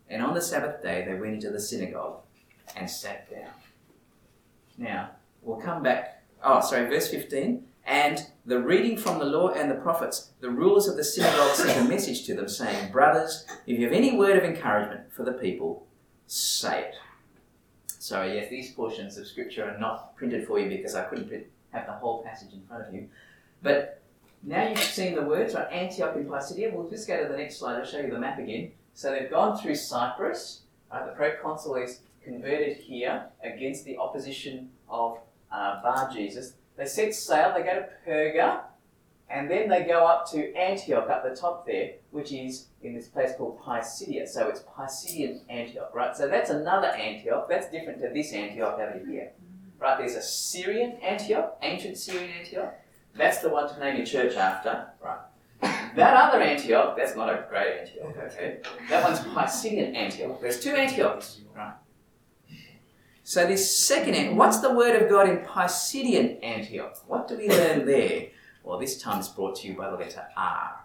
And 0.08 0.22
on 0.22 0.34
the 0.34 0.40
Sabbath 0.40 0.82
day 0.82 1.04
they 1.06 1.14
went 1.14 1.34
into 1.34 1.50
the 1.50 1.60
synagogue 1.60 2.20
and 2.76 2.88
sat 2.88 3.30
down. 3.30 3.50
Now, 4.76 5.10
we'll 5.42 5.60
come 5.60 5.82
back. 5.82 6.22
Oh, 6.42 6.60
sorry, 6.60 6.88
verse 6.88 7.08
15. 7.08 7.64
And 7.84 8.26
the 8.44 8.60
reading 8.60 8.96
from 8.96 9.18
the 9.18 9.24
law 9.24 9.48
and 9.48 9.70
the 9.70 9.74
prophets, 9.74 10.32
the 10.40 10.50
rulers 10.50 10.88
of 10.88 10.96
the 10.96 11.04
synagogue 11.04 11.54
sent 11.54 11.86
a 11.86 11.88
message 11.88 12.26
to 12.26 12.34
them, 12.34 12.48
saying, 12.48 12.92
Brothers, 12.92 13.46
if 13.66 13.78
you 13.78 13.84
have 13.84 13.94
any 13.94 14.16
word 14.16 14.36
of 14.36 14.44
encouragement 14.44 15.12
for 15.12 15.24
the 15.24 15.32
people, 15.32 15.86
say 16.26 16.80
it. 16.82 16.94
Sorry, 17.86 18.36
yes, 18.36 18.50
these 18.50 18.72
portions 18.72 19.16
of 19.18 19.26
scripture 19.26 19.64
are 19.64 19.78
not 19.78 20.16
printed 20.16 20.46
for 20.46 20.58
you 20.58 20.68
because 20.68 20.94
I 20.94 21.04
couldn't 21.04 21.30
have 21.72 21.86
the 21.86 21.92
whole 21.92 22.22
passage 22.22 22.52
in 22.52 22.62
front 22.66 22.86
of 22.86 22.94
you. 22.94 23.08
But 23.62 23.97
now 24.42 24.68
you've 24.68 24.78
seen 24.78 25.14
the 25.14 25.22
words, 25.22 25.54
right? 25.54 25.70
Antioch 25.70 26.16
in 26.16 26.26
Pisidia. 26.26 26.72
We'll 26.72 26.88
just 26.88 27.08
go 27.08 27.22
to 27.22 27.30
the 27.30 27.36
next 27.36 27.56
slide. 27.56 27.78
I'll 27.78 27.84
show 27.84 28.00
you 28.00 28.10
the 28.10 28.18
map 28.18 28.38
again. 28.38 28.72
So 28.94 29.10
they've 29.10 29.30
gone 29.30 29.58
through 29.58 29.74
Cyprus. 29.74 30.62
Right? 30.92 31.06
The 31.06 31.12
proconsul 31.12 31.76
is 31.76 32.00
converted 32.22 32.76
here 32.76 33.26
against 33.42 33.84
the 33.84 33.98
opposition 33.98 34.70
of 34.88 35.18
uh, 35.50 35.82
Bar 35.82 36.10
Jesus. 36.12 36.54
They 36.76 36.86
set 36.86 37.14
sail. 37.14 37.52
They 37.54 37.62
go 37.62 37.74
to 37.74 37.88
Perga, 38.06 38.60
and 39.28 39.50
then 39.50 39.68
they 39.68 39.82
go 39.82 40.06
up 40.06 40.30
to 40.30 40.54
Antioch 40.54 41.10
up 41.10 41.28
the 41.28 41.34
top 41.34 41.66
there, 41.66 41.92
which 42.10 42.32
is 42.32 42.66
in 42.82 42.94
this 42.94 43.08
place 43.08 43.32
called 43.36 43.60
Pisidia. 43.60 44.26
So 44.26 44.48
it's 44.48 44.60
Pisidian 44.60 45.40
Antioch, 45.48 45.94
right? 45.94 46.16
So 46.16 46.28
that's 46.28 46.50
another 46.50 46.88
Antioch. 46.88 47.48
That's 47.48 47.70
different 47.70 48.00
to 48.02 48.08
this 48.08 48.32
Antioch 48.32 48.78
over 48.78 49.00
here, 49.06 49.32
right? 49.78 49.98
There's 49.98 50.14
a 50.14 50.22
Syrian 50.22 50.92
Antioch, 51.02 51.58
ancient 51.62 51.98
Syrian 51.98 52.30
Antioch. 52.38 52.74
That's 53.18 53.38
the 53.38 53.48
one 53.48 53.68
to 53.68 53.78
name 53.80 53.96
your 53.96 54.06
church 54.06 54.36
after, 54.36 54.86
right? 55.04 55.18
That 55.96 56.16
other 56.16 56.40
Antioch, 56.40 56.96
that's 56.96 57.16
not 57.16 57.28
a 57.28 57.44
great 57.50 57.80
Antioch, 57.80 58.16
okay? 58.16 58.60
That 58.88 59.02
one's 59.02 59.18
Pisidian 59.18 59.96
Antioch. 59.96 60.40
There's 60.40 60.60
two 60.60 60.70
Antiochs, 60.70 61.40
right? 61.56 61.74
So 63.24 63.46
this 63.46 63.76
second, 63.76 64.14
Ant- 64.14 64.36
what's 64.36 64.60
the 64.60 64.72
word 64.72 65.02
of 65.02 65.10
God 65.10 65.28
in 65.28 65.38
Pisidian 65.38 66.42
Antioch? 66.44 66.96
What 67.08 67.26
do 67.26 67.36
we 67.36 67.48
learn 67.48 67.84
there? 67.84 68.28
Well, 68.62 68.78
this 68.78 69.02
time 69.02 69.18
it's 69.18 69.28
brought 69.28 69.56
to 69.56 69.68
you 69.68 69.74
by 69.76 69.90
the 69.90 69.96
letter 69.96 70.24
R. 70.36 70.76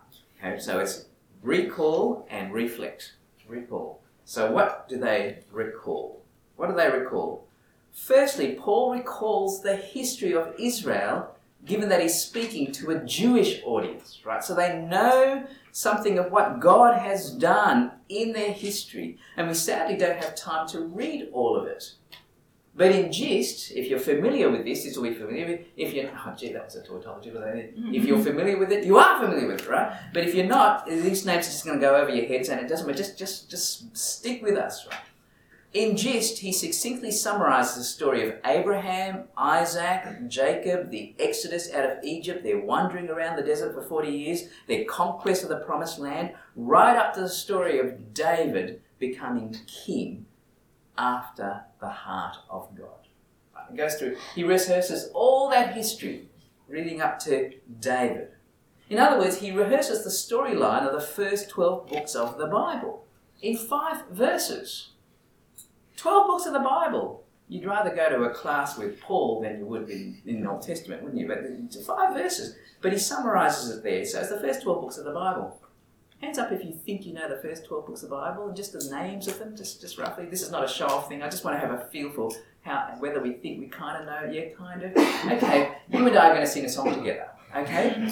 Okay, 0.44 0.60
so 0.60 0.80
it's 0.80 1.06
recall 1.44 2.28
and 2.30 2.52
reflect. 2.52 3.14
Recall. 3.48 4.02
So 4.26 4.52
what 4.52 4.90
do 4.90 4.98
they 4.98 5.44
recall? 5.52 6.24
What 6.56 6.70
do 6.70 6.76
they 6.76 6.90
recall? 6.90 7.48
Firstly, 7.94 8.56
Paul 8.60 8.94
recalls 8.94 9.62
the 9.62 9.76
history 9.76 10.34
of 10.34 10.56
Israel, 10.58 11.33
given 11.66 11.90
that 11.90 12.02
he's 12.02 12.20
speaking 12.20 12.72
to 12.74 12.92
a 12.92 13.04
Jewish 13.04 13.62
audience, 13.64 14.20
right? 14.26 14.44
So 14.44 14.54
they 14.54 14.80
know 14.80 15.46
something 15.72 16.20
of 16.20 16.32
what 16.32 16.60
God 16.60 17.00
has 17.00 17.32
done 17.32 17.92
in 18.10 18.34
their 18.34 18.52
history, 18.52 19.18
and 19.38 19.48
we 19.48 19.54
sadly 19.54 19.98
don't 19.98 20.22
have 20.22 20.36
time 20.36 20.68
to 20.70 20.82
read 20.82 21.30
all 21.32 21.56
of 21.56 21.68
it. 21.68 21.94
But 22.76 22.92
in 22.92 23.12
gist, 23.12 23.72
if 23.72 23.88
you're 23.88 24.00
familiar 24.00 24.50
with 24.50 24.66
this, 24.66 24.84
this 24.84 24.98
will 24.98 25.04
be 25.04 25.14
familiar 25.14 25.46
with. 25.46 25.62
If 25.78 25.94
you're, 25.94 26.10
oh 26.10 26.34
gee, 26.36 26.54
that 26.54 26.66
was 26.66 26.76
a 26.76 26.82
tautology. 26.82 27.30
Was 27.30 27.44
it? 27.44 27.80
Mm-hmm. 27.80 27.94
If 27.94 28.06
you're 28.06 28.24
familiar 28.24 28.58
with 28.58 28.72
it, 28.72 28.84
you 28.84 28.98
are 28.98 29.20
familiar 29.20 29.48
with 29.48 29.62
it, 29.62 29.70
right? 29.70 29.96
But 30.12 30.24
if 30.24 30.34
you're 30.34 30.48
not, 30.48 30.88
these 30.88 31.24
names 31.24 31.48
are 31.48 31.52
just 31.52 31.66
going 31.66 31.80
to 31.80 31.86
go 31.86 31.96
over 31.96 32.10
your 32.10 32.26
heads, 32.26 32.50
and 32.50 32.60
it 32.60 32.68
doesn't. 32.68 32.88
matter. 32.88 32.98
just, 32.98 33.18
just, 33.18 33.50
just 33.50 33.96
stick 33.96 34.42
with 34.42 34.58
us, 34.58 34.88
right? 34.88 35.00
In 35.74 35.98
gist, 35.98 36.40
he 36.40 36.54
succinctly 36.54 37.10
summarizes 37.10 37.78
the 37.78 37.84
story 37.84 38.30
of 38.30 38.36
Abraham, 38.46 39.24
Isaac, 39.36 40.28
Jacob, 40.28 40.92
the 40.92 41.16
exodus 41.18 41.74
out 41.74 41.90
of 41.90 42.04
Egypt, 42.04 42.44
their 42.44 42.60
wandering 42.60 43.10
around 43.10 43.38
the 43.38 43.42
desert 43.42 43.74
for 43.74 43.82
40 43.82 44.10
years, 44.10 44.44
their 44.68 44.86
conquest 44.86 45.42
of 45.42 45.50
the 45.50 45.58
promised 45.58 45.98
land, 45.98 46.34
right 46.56 46.96
up 46.96 47.16
to 47.16 47.22
the 47.22 47.30
story 47.30 47.80
of 47.80 48.14
David 48.14 48.84
becoming 49.00 49.56
king 49.66 50.28
after 50.96 51.64
the 51.80 51.90
heart 51.90 52.38
of 52.52 52.70
God. 52.78 53.08
It 53.72 53.76
goes 53.76 53.96
through, 53.96 54.18
he 54.36 54.44
rehearses 54.44 55.10
all 55.16 55.50
that 55.50 55.74
history 55.74 56.30
leading 56.70 57.02
up 57.02 57.18
to 57.20 57.52
David. 57.80 58.30
In 58.92 59.00
other 59.00 59.18
words, 59.18 59.40
he 59.40 59.50
rehearses 59.50 60.04
the 60.04 60.12
storyline 60.12 60.86
of 60.86 60.94
the 60.94 61.02
first 61.02 61.50
12 61.50 61.88
books 61.88 62.14
of 62.14 62.38
the 62.38 62.46
Bible 62.46 63.06
in 63.42 63.58
five 63.58 64.06
verses. 64.12 64.90
12 65.98 66.28
books 66.28 66.46
of 66.46 66.54
the 66.54 66.60
Bible. 66.60 67.24
You'd 67.50 67.66
rather 67.66 67.94
go 67.94 68.10
to 68.10 68.24
a 68.24 68.30
class 68.30 68.78
with 68.78 69.00
Paul 69.02 69.42
than 69.42 69.60
you 69.60 69.66
would 69.66 69.90
in, 69.90 70.22
in 70.26 70.42
the 70.42 70.50
Old 70.50 70.62
Testament, 70.62 71.04
wouldn't 71.04 71.22
you? 71.22 71.28
But 71.28 71.40
it's 71.40 71.86
five 71.86 72.14
verses. 72.14 72.56
But 72.82 72.94
he 72.94 72.98
summarizes 72.98 73.78
it 73.78 73.84
there. 73.84 74.06
So 74.06 74.20
it's 74.22 74.30
the 74.30 74.40
first 74.40 74.64
12 74.64 74.82
books 74.82 74.98
of 74.98 75.06
the 75.06 75.12
Bible. 75.12 75.60
Hands 76.22 76.38
up 76.38 76.52
if 76.54 76.64
you 76.64 76.72
think 76.72 77.06
you 77.06 77.14
know 77.14 77.28
the 77.28 77.42
first 77.42 77.66
12 77.66 77.86
books 77.86 78.02
of 78.02 78.10
the 78.10 78.16
Bible 78.16 78.48
and 78.48 78.56
just 78.56 78.72
the 78.72 78.96
names 78.96 79.28
of 79.28 79.40
them, 79.40 79.58
just, 79.58 79.82
just 79.82 79.98
roughly. 79.98 80.26
This 80.26 80.42
is 80.42 80.52
not 80.52 80.64
a 80.64 80.68
show 80.68 80.88
off 80.88 81.10
thing. 81.10 81.22
I 81.22 81.30
just 81.30 81.44
want 81.44 81.60
to 81.60 81.68
have 81.68 81.78
a 81.78 81.86
feel 81.88 82.10
for 82.10 82.32
how 82.62 82.96
whether 83.00 83.22
we 83.22 83.34
think 83.34 83.60
we 83.60 83.68
kind 83.68 84.02
of 84.02 84.06
know. 84.06 84.32
Yeah, 84.32 84.50
kind 84.58 84.84
of. 84.84 84.92
Okay, 84.96 85.74
you 85.90 86.08
and 86.08 86.18
I 86.18 86.30
are 86.30 86.34
going 86.34 86.46
to 86.46 86.52
sing 86.52 86.66
a 86.66 86.70
song 86.70 86.96
together. 86.96 87.28
Okay? 87.56 88.08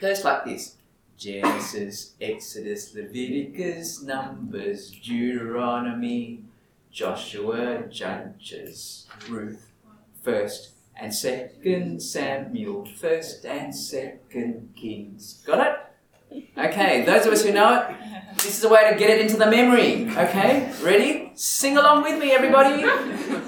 Goes 0.00 0.22
like 0.22 0.44
this 0.44 0.76
Genesis, 1.16 2.12
Exodus, 2.20 2.94
Leviticus, 2.94 4.02
Numbers, 4.02 4.90
Deuteronomy, 4.90 6.44
Joshua, 6.98 7.84
Judges, 7.88 9.06
Ruth, 9.28 9.70
First 10.20 10.70
and 10.96 11.14
Second 11.14 12.02
Samuel, 12.02 12.86
First 12.86 13.44
and 13.44 13.72
Second 13.72 14.70
Kings. 14.74 15.40
Got 15.46 15.64
it? 16.32 16.44
Okay, 16.58 17.04
those 17.04 17.24
of 17.24 17.32
us 17.32 17.44
who 17.44 17.52
know 17.52 17.86
it, 17.88 17.96
this 18.38 18.58
is 18.58 18.64
a 18.64 18.68
way 18.68 18.90
to 18.90 18.98
get 18.98 19.10
it 19.10 19.20
into 19.20 19.36
the 19.36 19.48
memory. 19.48 20.10
Okay, 20.10 20.72
ready? 20.82 21.30
Sing 21.36 21.76
along 21.76 22.02
with 22.02 22.18
me, 22.18 22.32
everybody. 22.32 22.84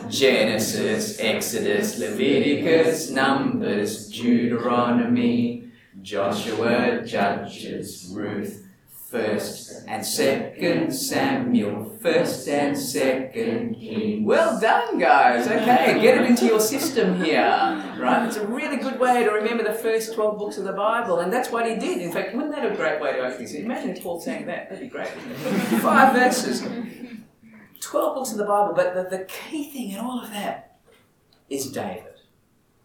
Genesis, 0.08 1.18
Exodus, 1.18 1.98
Leviticus, 1.98 3.10
Numbers, 3.10 4.12
Deuteronomy, 4.12 5.72
Joshua, 6.02 7.02
Judges, 7.04 8.12
Ruth, 8.14 8.69
First 9.10 9.82
and 9.88 10.06
Second 10.06 10.92
Samuel, 10.92 11.98
First 12.00 12.46
and 12.46 12.78
Second 12.78 13.74
King. 13.74 14.24
Well 14.24 14.60
done, 14.60 15.00
guys. 15.00 15.48
Okay, 15.48 16.00
get 16.00 16.18
it 16.18 16.30
into 16.30 16.46
your 16.46 16.60
system 16.60 17.20
here. 17.20 17.42
Right? 17.98 18.24
It's 18.28 18.36
a 18.36 18.46
really 18.46 18.76
good 18.76 19.00
way 19.00 19.24
to 19.24 19.30
remember 19.30 19.64
the 19.64 19.74
first 19.74 20.14
12 20.14 20.38
books 20.38 20.58
of 20.58 20.64
the 20.64 20.72
Bible, 20.72 21.18
and 21.18 21.32
that's 21.32 21.50
what 21.50 21.68
he 21.68 21.74
did. 21.74 22.00
In 22.00 22.12
fact, 22.12 22.36
wouldn't 22.36 22.54
that 22.54 22.64
a 22.64 22.76
great 22.76 23.00
way 23.00 23.14
to 23.14 23.26
open 23.26 23.48
see? 23.48 23.58
Imagine 23.58 24.00
Paul 24.00 24.20
saying 24.20 24.46
that. 24.46 24.70
That'd 24.70 24.84
be 24.84 24.88
great. 24.88 25.08
Five 25.08 26.14
verses. 26.14 26.64
12 27.80 28.14
books 28.14 28.30
of 28.30 28.38
the 28.38 28.44
Bible, 28.44 28.74
but 28.76 28.94
the, 28.94 29.16
the 29.18 29.24
key 29.24 29.72
thing 29.72 29.90
in 29.90 29.98
all 29.98 30.22
of 30.22 30.30
that 30.30 30.78
is 31.48 31.72
David. 31.72 32.14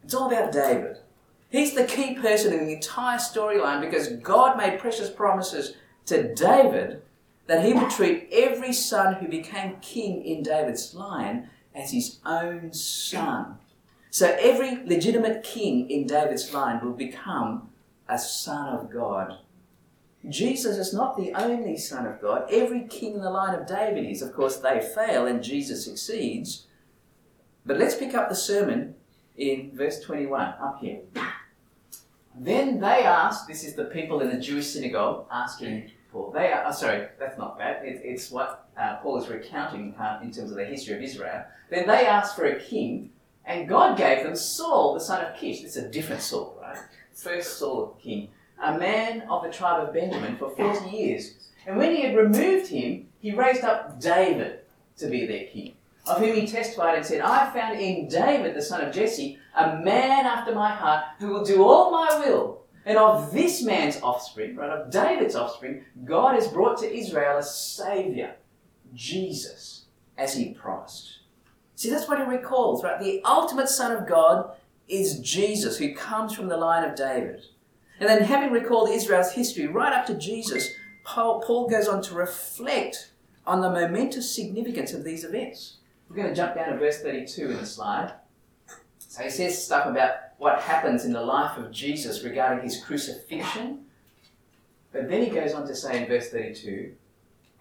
It's 0.03 0.15
all 0.15 0.27
about 0.31 0.51
David. 0.51 0.97
He's 1.51 1.75
the 1.75 1.85
key 1.85 2.15
person 2.15 2.51
in 2.51 2.65
the 2.65 2.73
entire 2.73 3.19
storyline 3.19 3.79
because 3.79 4.07
God 4.07 4.57
made 4.57 4.79
precious 4.79 5.11
promises 5.11 5.75
to 6.07 6.33
David 6.33 7.01
that 7.47 7.65
he 7.65 7.73
would 7.73 7.89
treat 7.89 8.27
every 8.31 8.73
son 8.73 9.15
who 9.15 9.27
became 9.27 9.77
king 9.81 10.23
in 10.23 10.43
David's 10.43 10.93
line 10.93 11.49
as 11.73 11.91
his 11.91 12.19
own 12.25 12.73
son. 12.73 13.57
So 14.09 14.35
every 14.39 14.83
legitimate 14.85 15.43
king 15.43 15.89
in 15.89 16.07
David's 16.07 16.53
line 16.53 16.83
will 16.83 16.93
become 16.93 17.69
a 18.07 18.17
son 18.17 18.73
of 18.73 18.91
God. 18.91 19.39
Jesus 20.27 20.77
is 20.77 20.93
not 20.93 21.17
the 21.17 21.33
only 21.33 21.77
son 21.77 22.07
of 22.07 22.21
God. 22.21 22.47
Every 22.49 22.87
king 22.87 23.15
in 23.15 23.21
the 23.21 23.29
line 23.29 23.53
of 23.53 23.67
David 23.67 24.09
is. 24.09 24.21
Of 24.21 24.33
course, 24.33 24.57
they 24.57 24.79
fail 24.79 25.27
and 25.27 25.43
Jesus 25.43 25.85
succeeds. 25.85 26.65
But 27.65 27.77
let's 27.77 27.95
pick 27.95 28.15
up 28.15 28.29
the 28.29 28.35
sermon 28.35 28.95
in 29.37 29.71
verse 29.75 29.99
21, 29.99 30.41
up 30.41 30.79
here. 30.79 31.01
Then 32.37 32.79
they 32.79 33.03
asked, 33.03 33.47
this 33.47 33.63
is 33.63 33.75
the 33.75 33.85
people 33.85 34.21
in 34.21 34.29
the 34.29 34.39
Jewish 34.39 34.67
synagogue 34.67 35.25
asking 35.31 35.91
Paul. 36.15 36.31
They 36.31 36.51
are, 36.53 36.63
oh, 36.65 36.71
sorry, 36.71 37.07
that's 37.19 37.37
not 37.37 37.59
bad. 37.59 37.85
It, 37.85 38.01
it's 38.03 38.31
what 38.31 38.69
uh, 38.77 38.95
Paul 39.03 39.21
is 39.21 39.27
recounting 39.27 39.93
uh, 39.95 40.19
in 40.23 40.31
terms 40.31 40.49
of 40.49 40.55
the 40.55 40.63
history 40.63 40.95
of 40.95 41.01
Israel. 41.01 41.43
Then 41.69 41.85
they 41.87 42.05
asked 42.07 42.37
for 42.37 42.45
a 42.45 42.57
king, 42.57 43.11
and 43.45 43.67
God 43.67 43.97
gave 43.97 44.23
them 44.23 44.35
Saul, 44.35 44.93
the 44.93 45.01
son 45.01 45.25
of 45.25 45.35
Kish. 45.35 45.61
It's 45.61 45.75
a 45.75 45.89
different 45.89 46.21
Saul, 46.21 46.57
right? 46.61 46.77
First 47.13 47.59
Saul 47.59 47.97
king, 48.01 48.29
a 48.63 48.77
man 48.77 49.23
of 49.29 49.43
the 49.43 49.51
tribe 49.51 49.85
of 49.85 49.93
Benjamin 49.93 50.37
for 50.37 50.49
40 50.51 50.89
years. 50.89 51.33
And 51.67 51.77
when 51.77 51.93
he 51.93 52.01
had 52.01 52.15
removed 52.15 52.69
him, 52.69 53.09
he 53.19 53.33
raised 53.33 53.65
up 53.65 53.99
David 53.99 54.61
to 54.97 55.07
be 55.07 55.25
their 55.25 55.47
king, 55.47 55.73
of 56.07 56.19
whom 56.19 56.33
he 56.33 56.47
testified 56.47 56.95
and 56.95 57.05
said, 57.05 57.19
I 57.19 57.51
found 57.51 57.77
in 57.77 58.07
David, 58.07 58.55
the 58.55 58.61
son 58.61 58.85
of 58.85 58.93
Jesse, 58.93 59.37
a 59.53 59.77
man 59.79 60.25
after 60.25 60.55
my 60.55 60.71
heart 60.71 61.03
who 61.19 61.27
will 61.27 61.43
do 61.43 61.61
all 61.61 61.91
my 61.91 62.19
will. 62.25 62.61
And 62.85 62.97
of 62.99 63.33
this 63.33 63.63
man's 63.63 63.99
offspring, 64.01 64.55
right, 64.55 64.69
of 64.69 64.91
David's 64.91 65.35
offspring, 65.35 65.83
God 66.03 66.35
has 66.35 66.47
brought 66.47 66.77
to 66.79 66.97
Israel 66.97 67.37
a 67.39 67.43
Saviour, 67.43 68.35
Jesus, 68.93 69.85
as 70.17 70.35
he 70.35 70.53
promised. 70.53 71.19
See, 71.75 71.89
that's 71.89 72.07
what 72.07 72.19
he 72.19 72.23
recalls, 72.23 72.83
right? 72.83 72.99
The 72.99 73.21
ultimate 73.25 73.69
Son 73.69 73.91
of 73.91 74.07
God 74.07 74.51
is 74.87 75.19
Jesus, 75.19 75.77
who 75.77 75.95
comes 75.95 76.33
from 76.33 76.47
the 76.47 76.57
line 76.57 76.87
of 76.87 76.95
David. 76.95 77.43
And 77.99 78.07
then, 78.07 78.23
having 78.23 78.51
recalled 78.51 78.89
Israel's 78.89 79.33
history 79.33 79.67
right 79.67 79.93
up 79.93 80.05
to 80.07 80.15
Jesus, 80.15 80.69
Paul, 81.03 81.41
Paul 81.41 81.67
goes 81.67 81.87
on 81.87 82.01
to 82.03 82.13
reflect 82.13 83.11
on 83.47 83.61
the 83.61 83.69
momentous 83.69 84.33
significance 84.33 84.93
of 84.93 85.03
these 85.03 85.23
events. 85.23 85.77
We're 86.09 86.17
going 86.17 86.29
to 86.29 86.35
jump 86.35 86.55
down 86.55 86.71
to 86.71 86.77
verse 86.77 87.01
32 87.01 87.51
in 87.51 87.57
the 87.57 87.65
slide. 87.65 88.13
So 89.15 89.23
he 89.23 89.29
says 89.29 89.63
stuff 89.63 89.87
about 89.87 90.15
what 90.39 90.59
happens 90.59 91.05
in 91.05 91.13
the 91.13 91.21
life 91.21 91.57
of 91.57 91.71
Jesus 91.71 92.21
regarding 92.21 92.65
his 92.65 92.83
crucifixion. 92.83 93.85
But 94.91 95.09
then 95.09 95.23
he 95.23 95.29
goes 95.29 95.53
on 95.53 95.65
to 95.67 95.73
say 95.73 96.01
in 96.01 96.09
verse 96.09 96.31
32, 96.31 96.91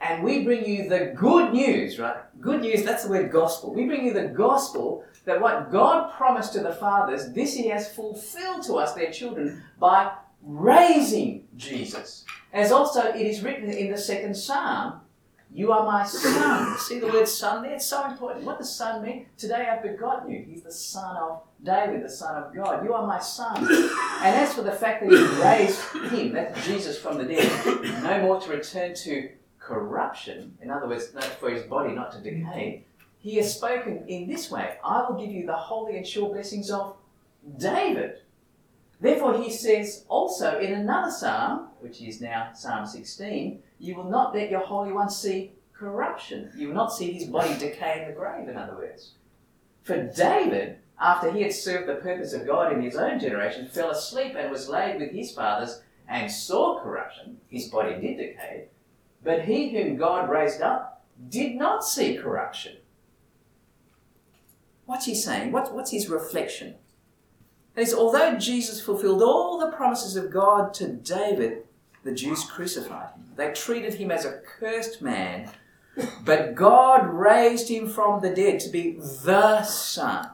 and 0.00 0.24
we 0.24 0.42
bring 0.42 0.66
you 0.66 0.88
the 0.88 1.12
good 1.14 1.52
news, 1.52 2.00
right? 2.00 2.16
Good 2.40 2.62
news, 2.62 2.82
that's 2.82 3.04
the 3.04 3.10
word 3.10 3.30
gospel. 3.30 3.72
We 3.72 3.86
bring 3.86 4.04
you 4.04 4.12
the 4.12 4.26
gospel 4.26 5.04
that 5.26 5.40
what 5.40 5.70
God 5.70 6.12
promised 6.14 6.54
to 6.54 6.60
the 6.60 6.72
fathers, 6.72 7.32
this 7.32 7.54
he 7.54 7.68
has 7.68 7.88
fulfilled 7.88 8.64
to 8.64 8.74
us, 8.74 8.94
their 8.94 9.12
children, 9.12 9.62
by 9.78 10.12
raising 10.42 11.46
Jesus. 11.56 12.24
As 12.52 12.72
also 12.72 13.12
it 13.12 13.26
is 13.28 13.42
written 13.42 13.70
in 13.70 13.92
the 13.92 13.98
second 13.98 14.34
psalm, 14.34 15.02
You 15.54 15.70
are 15.70 15.86
my 15.86 16.04
son. 16.04 16.76
See 16.78 16.98
the 16.98 17.06
word 17.06 17.28
son 17.28 17.62
there? 17.62 17.74
It's 17.74 17.86
so 17.86 18.04
important. 18.10 18.44
What 18.44 18.58
does 18.58 18.74
son 18.74 19.04
mean? 19.04 19.26
Today 19.38 19.68
I've 19.70 19.84
begotten 19.84 20.28
you. 20.32 20.44
He's 20.44 20.62
the 20.62 20.72
son 20.72 21.16
of 21.16 21.42
David, 21.62 22.04
the 22.04 22.08
son 22.08 22.42
of 22.42 22.52
God. 22.52 22.84
You 22.84 22.92
are 22.92 23.06
my 23.06 23.20
son. 23.20 23.58
And 23.58 24.34
as 24.34 24.52
for 24.52 24.62
the 24.62 24.72
fact 24.72 25.04
that 25.04 25.10
he 25.10 25.42
raised 25.42 25.80
him, 26.12 26.32
that's 26.32 26.66
Jesus 26.66 26.98
from 26.98 27.18
the 27.18 27.24
dead, 27.24 28.02
no 28.02 28.20
more 28.22 28.40
to 28.40 28.50
return 28.50 28.96
to 28.96 29.30
corruption, 29.60 30.58
in 30.60 30.70
other 30.72 30.88
words, 30.88 31.12
for 31.38 31.50
his 31.50 31.62
body 31.62 31.94
not 31.94 32.10
to 32.12 32.18
decay, 32.18 32.84
he 33.18 33.36
has 33.36 33.54
spoken 33.54 34.04
in 34.08 34.28
this 34.28 34.50
way 34.50 34.76
I 34.84 35.08
will 35.08 35.18
give 35.18 35.30
you 35.30 35.46
the 35.46 35.56
holy 35.56 35.96
and 35.96 36.06
sure 36.06 36.30
blessings 36.30 36.68
of 36.70 36.96
David. 37.58 38.18
Therefore, 39.00 39.36
he 39.38 39.50
says 39.50 40.04
also 40.08 40.58
in 40.58 40.72
another 40.72 41.10
psalm, 41.10 41.68
which 41.80 42.00
is 42.00 42.20
now 42.20 42.52
Psalm 42.54 42.86
16, 42.86 43.62
you 43.78 43.96
will 43.96 44.08
not 44.10 44.34
let 44.34 44.50
your 44.50 44.60
Holy 44.60 44.92
One 44.92 45.10
see 45.10 45.52
corruption. 45.72 46.50
You 46.56 46.68
will 46.68 46.74
not 46.74 46.92
see 46.92 47.12
his 47.12 47.26
body 47.26 47.58
decay 47.58 48.02
in 48.02 48.08
the 48.08 48.18
grave, 48.18 48.48
in 48.48 48.56
other 48.56 48.76
words. 48.76 49.12
For 49.82 50.02
David, 50.02 50.78
after 50.98 51.30
he 51.30 51.42
had 51.42 51.52
served 51.52 51.88
the 51.88 51.96
purpose 51.96 52.32
of 52.32 52.46
God 52.46 52.72
in 52.72 52.82
his 52.82 52.96
own 52.96 53.18
generation, 53.18 53.68
fell 53.68 53.90
asleep 53.90 54.34
and 54.38 54.50
was 54.50 54.68
laid 54.68 55.00
with 55.00 55.10
his 55.10 55.32
fathers 55.32 55.82
and 56.08 56.30
saw 56.30 56.80
corruption. 56.82 57.38
His 57.48 57.68
body 57.68 58.00
did 58.00 58.16
decay. 58.16 58.68
But 59.22 59.44
he 59.44 59.70
whom 59.70 59.96
God 59.96 60.30
raised 60.30 60.60
up 60.60 61.04
did 61.28 61.56
not 61.56 61.84
see 61.84 62.16
corruption. 62.16 62.76
What's 64.86 65.06
he 65.06 65.14
saying? 65.14 65.50
What, 65.50 65.74
what's 65.74 65.90
his 65.90 66.08
reflection? 66.08 66.76
That 67.74 67.82
is, 67.82 67.94
although 67.94 68.38
Jesus 68.38 68.80
fulfilled 68.80 69.22
all 69.22 69.58
the 69.58 69.76
promises 69.76 70.16
of 70.16 70.30
God 70.30 70.72
to 70.74 70.88
David, 70.88 71.64
the 72.04 72.12
Jews 72.12 72.44
crucified 72.44 73.10
him. 73.14 73.24
They 73.36 73.52
treated 73.52 73.94
him 73.94 74.10
as 74.10 74.24
a 74.24 74.40
cursed 74.44 75.02
man, 75.02 75.50
but 76.24 76.54
God 76.54 77.08
raised 77.08 77.68
him 77.68 77.88
from 77.88 78.20
the 78.20 78.30
dead 78.30 78.60
to 78.60 78.68
be 78.70 78.92
the 78.92 79.64
Son, 79.64 80.28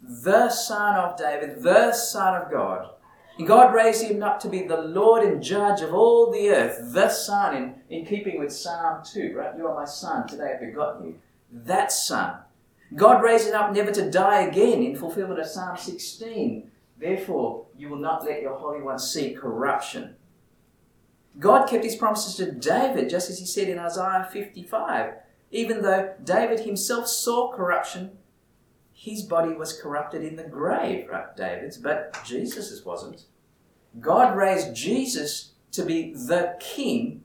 the 0.00 0.50
Son 0.50 0.94
of 0.96 1.18
David, 1.18 1.62
the 1.62 1.92
Son 1.92 2.40
of 2.40 2.50
God. 2.50 2.90
And 3.38 3.46
God 3.46 3.74
raised 3.74 4.04
him 4.04 4.22
up 4.22 4.40
to 4.40 4.48
be 4.48 4.62
the 4.62 4.80
Lord 4.80 5.24
and 5.24 5.42
Judge 5.42 5.82
of 5.82 5.92
all 5.92 6.30
the 6.30 6.48
earth, 6.50 6.92
the 6.94 7.08
Son, 7.08 7.56
in, 7.56 7.74
in 7.90 8.06
keeping 8.06 8.38
with 8.38 8.52
Psalm 8.52 9.02
2, 9.04 9.34
right? 9.36 9.56
You 9.56 9.66
are 9.66 9.74
my 9.74 9.84
Son, 9.84 10.26
today 10.26 10.52
I've 10.54 10.60
begotten 10.60 11.06
you. 11.06 11.14
That 11.52 11.90
Son. 11.90 12.38
God 12.94 13.22
raised 13.22 13.48
him 13.48 13.56
up 13.56 13.72
never 13.72 13.90
to 13.90 14.10
die 14.10 14.42
again 14.42 14.82
in 14.82 14.96
fulfillment 14.96 15.40
of 15.40 15.46
Psalm 15.46 15.76
16. 15.76 16.70
Therefore, 16.98 17.66
you 17.76 17.88
will 17.88 17.98
not 17.98 18.24
let 18.24 18.42
your 18.42 18.56
Holy 18.56 18.82
One 18.82 18.98
see 18.98 19.34
corruption. 19.34 20.16
God 21.38 21.68
kept 21.68 21.84
his 21.84 21.96
promises 21.96 22.36
to 22.36 22.52
David, 22.52 23.10
just 23.10 23.28
as 23.28 23.38
he 23.38 23.46
said 23.46 23.68
in 23.68 23.78
Isaiah 23.78 24.28
55. 24.32 25.14
Even 25.50 25.82
though 25.82 26.14
David 26.22 26.60
himself 26.60 27.06
saw 27.08 27.52
corruption, 27.52 28.18
his 28.92 29.22
body 29.22 29.52
was 29.52 29.78
corrupted 29.78 30.22
in 30.22 30.36
the 30.36 30.44
grave, 30.44 31.08
right, 31.10 31.36
David's, 31.36 31.76
but 31.76 32.18
Jesus's 32.24 32.84
wasn't. 32.84 33.24
God 34.00 34.36
raised 34.36 34.74
Jesus 34.74 35.52
to 35.72 35.84
be 35.84 36.14
the 36.14 36.56
king 36.58 37.22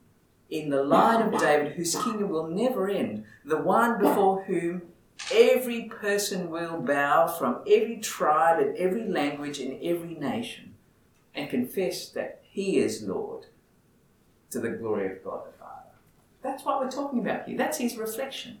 in 0.50 0.68
the 0.68 0.82
line 0.82 1.22
of 1.22 1.40
David, 1.40 1.72
whose 1.72 1.96
kingdom 1.96 2.28
will 2.28 2.46
never 2.46 2.88
end, 2.88 3.24
the 3.44 3.56
one 3.56 3.98
before 3.98 4.42
whom 4.42 4.82
every 5.30 5.84
person 5.84 6.50
will 6.50 6.80
bow 6.80 7.26
from 7.26 7.62
every 7.66 7.98
tribe 7.98 8.60
and 8.60 8.76
every 8.76 9.06
language 9.06 9.58
and 9.58 9.82
every 9.82 10.14
nation 10.14 10.74
and 11.34 11.50
confess 11.50 12.08
that 12.10 12.42
he 12.42 12.78
is 12.78 13.02
Lord 13.02 13.46
to 14.50 14.60
the 14.60 14.70
glory 14.70 15.10
of 15.10 15.24
God 15.24 15.46
the 15.46 15.58
Father. 15.58 15.90
That's 16.42 16.64
what 16.64 16.80
we're 16.80 16.90
talking 16.90 17.20
about 17.20 17.46
here. 17.46 17.56
That's 17.56 17.78
his 17.78 17.96
reflection. 17.96 18.58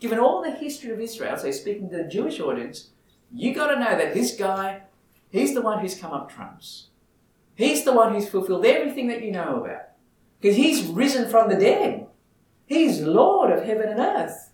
Given 0.00 0.18
all 0.18 0.42
the 0.42 0.50
history 0.50 0.90
of 0.90 1.00
Israel, 1.00 1.36
so 1.36 1.50
speaking 1.50 1.90
to 1.90 1.98
the 1.98 2.04
Jewish 2.04 2.40
audience, 2.40 2.90
you 3.32 3.54
got 3.54 3.68
to 3.68 3.78
know 3.78 3.96
that 3.96 4.14
this 4.14 4.36
guy, 4.36 4.82
he's 5.30 5.54
the 5.54 5.62
one 5.62 5.80
who's 5.80 5.98
come 5.98 6.12
up 6.12 6.32
trumps. 6.32 6.88
He's 7.54 7.84
the 7.84 7.92
one 7.92 8.14
who's 8.14 8.28
fulfilled 8.28 8.64
everything 8.64 9.08
that 9.08 9.22
you 9.22 9.30
know 9.30 9.62
about. 9.62 9.82
Because 10.40 10.56
he's 10.56 10.86
risen 10.86 11.30
from 11.30 11.48
the 11.48 11.56
dead. 11.56 12.06
He's 12.66 13.00
Lord 13.00 13.50
of 13.50 13.64
heaven 13.64 13.88
and 13.88 14.00
earth. 14.00 14.50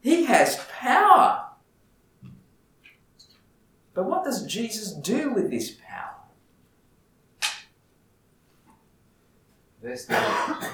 He 0.00 0.24
has 0.24 0.56
power. 0.80 1.46
But 3.94 4.04
what 4.04 4.24
does 4.24 4.46
Jesus 4.46 4.92
do 4.92 5.32
with 5.32 5.50
this 5.50 5.70
power? 5.70 6.14
Verse 9.82 10.08
9. 10.08 10.70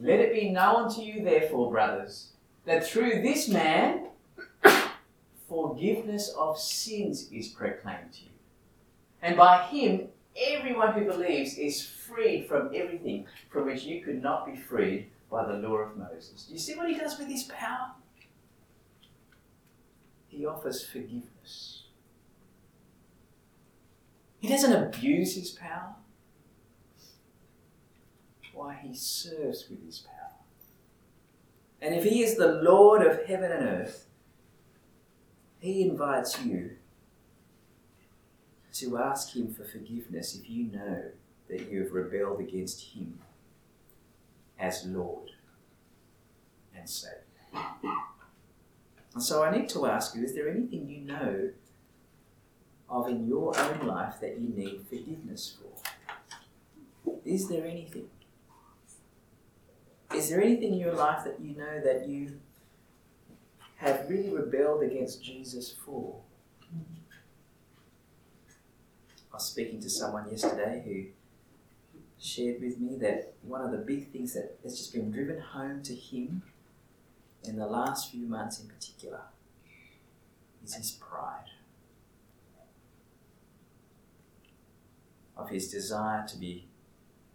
Let 0.00 0.20
it 0.20 0.34
be 0.34 0.50
known 0.50 0.92
to 0.94 1.02
you, 1.02 1.24
therefore, 1.24 1.70
brothers, 1.70 2.32
that 2.66 2.86
through 2.86 3.22
this 3.22 3.48
man 3.48 4.08
forgiveness 5.48 6.34
of 6.36 6.58
sins 6.58 7.30
is 7.30 7.48
proclaimed 7.48 8.12
to 8.12 8.24
you. 8.24 8.30
And 9.22 9.36
by 9.36 9.62
him, 9.66 10.08
everyone 10.36 10.92
who 10.92 11.04
believes 11.04 11.56
is 11.56 11.80
freed 11.80 12.46
from 12.48 12.70
everything 12.74 13.26
from 13.50 13.66
which 13.66 13.84
you 13.84 14.02
could 14.02 14.22
not 14.22 14.46
be 14.46 14.56
freed 14.56 15.10
by 15.30 15.46
the 15.46 15.54
law 15.54 15.76
of 15.76 15.96
Moses. 15.96 16.44
Do 16.44 16.52
you 16.52 16.58
see 16.58 16.74
what 16.74 16.90
he 16.90 16.98
does 16.98 17.18
with 17.18 17.28
his 17.28 17.44
power? 17.44 17.92
He 20.36 20.44
offers 20.44 20.84
forgiveness. 20.84 21.84
He 24.40 24.48
doesn't 24.48 24.72
abuse 24.72 25.36
his 25.36 25.50
power. 25.50 25.94
Why, 28.52 28.78
he 28.82 28.94
serves 28.94 29.68
with 29.70 29.84
his 29.84 30.00
power. 30.00 30.14
And 31.80 31.94
if 31.94 32.04
he 32.04 32.22
is 32.22 32.36
the 32.36 32.48
Lord 32.48 33.06
of 33.06 33.26
heaven 33.26 33.52
and 33.52 33.62
earth, 33.62 34.06
he 35.60 35.82
invites 35.82 36.40
you 36.44 36.72
to 38.74 38.98
ask 38.98 39.34
him 39.36 39.54
for 39.54 39.64
forgiveness 39.64 40.34
if 40.34 40.50
you 40.50 40.64
know 40.64 41.04
that 41.48 41.70
you 41.70 41.82
have 41.82 41.92
rebelled 41.92 42.40
against 42.40 42.82
him 42.94 43.18
as 44.58 44.84
Lord 44.84 45.30
and 46.76 46.88
Saviour. 46.88 47.22
So 49.18 49.44
I 49.44 49.56
need 49.56 49.68
to 49.70 49.86
ask 49.86 50.14
you 50.16 50.24
is 50.24 50.34
there 50.34 50.48
anything 50.48 50.88
you 50.88 51.00
know 51.00 51.50
of 52.88 53.08
in 53.08 53.26
your 53.28 53.58
own 53.58 53.86
life 53.86 54.14
that 54.20 54.38
you 54.40 54.48
need 54.48 54.84
forgiveness 54.88 55.56
for? 55.60 57.12
Is 57.24 57.48
there 57.48 57.64
anything? 57.64 58.08
Is 60.14 60.30
there 60.30 60.40
anything 60.40 60.74
in 60.74 60.78
your 60.78 60.94
life 60.94 61.24
that 61.24 61.40
you 61.40 61.56
know 61.56 61.80
that 61.80 62.08
you 62.08 62.38
have 63.76 64.08
really 64.08 64.30
rebelled 64.30 64.82
against 64.82 65.22
Jesus 65.22 65.74
for? 65.84 66.20
I 69.32 69.36
was 69.36 69.46
speaking 69.46 69.80
to 69.80 69.90
someone 69.90 70.28
yesterday 70.30 70.82
who 70.84 71.04
shared 72.24 72.60
with 72.60 72.78
me 72.78 72.96
that 72.98 73.34
one 73.42 73.60
of 73.60 73.72
the 73.72 73.78
big 73.78 74.12
things 74.12 74.34
that 74.34 74.56
has 74.62 74.78
just 74.78 74.92
been 74.92 75.10
driven 75.10 75.40
home 75.40 75.82
to 75.82 75.94
him 75.94 76.42
in 77.46 77.56
the 77.56 77.66
last 77.66 78.10
few 78.10 78.26
months 78.26 78.60
in 78.60 78.68
particular 78.68 79.20
is 80.64 80.74
his 80.74 80.92
pride. 80.92 81.50
Of 85.36 85.50
his 85.50 85.70
desire 85.70 86.26
to 86.28 86.36
be 86.38 86.66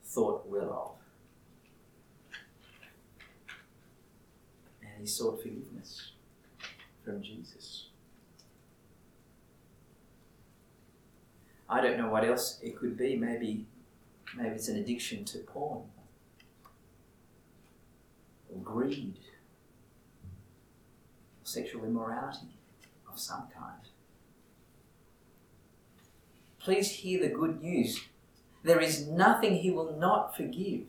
thought 0.03 0.47
well 0.47 0.97
of. 2.31 2.37
And 4.81 5.01
he 5.01 5.05
sought 5.05 5.41
forgiveness 5.41 6.11
from 7.03 7.21
Jesus. 7.21 7.87
I 11.69 11.81
don't 11.81 11.97
know 11.97 12.09
what 12.09 12.25
else 12.25 12.59
it 12.63 12.75
could 12.75 12.97
be. 12.97 13.15
Maybe, 13.15 13.65
maybe 14.35 14.55
it's 14.55 14.69
an 14.69 14.77
addiction 14.77 15.23
to 15.25 15.39
porn 15.39 15.83
or 18.49 18.59
greed 18.63 19.19
sexual 21.49 21.83
immorality 21.83 22.53
of 23.11 23.19
some 23.19 23.47
kind. 23.57 23.81
Please 26.59 26.91
hear 26.91 27.21
the 27.21 27.33
good 27.33 27.61
news. 27.61 28.01
There 28.63 28.79
is 28.79 29.07
nothing 29.07 29.55
he 29.55 29.71
will 29.71 29.97
not 29.97 30.35
forgive 30.35 30.87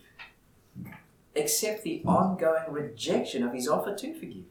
except 1.34 1.84
the 1.84 2.02
ongoing 2.04 2.70
rejection 2.70 3.42
of 3.44 3.54
his 3.54 3.68
offer 3.68 3.94
to 3.94 4.14
forgive. 4.14 4.44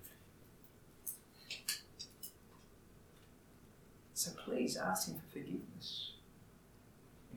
So 4.14 4.32
please 4.44 4.78
ask 4.78 5.10
him 5.10 5.16
for 5.16 5.40
forgiveness 5.40 6.14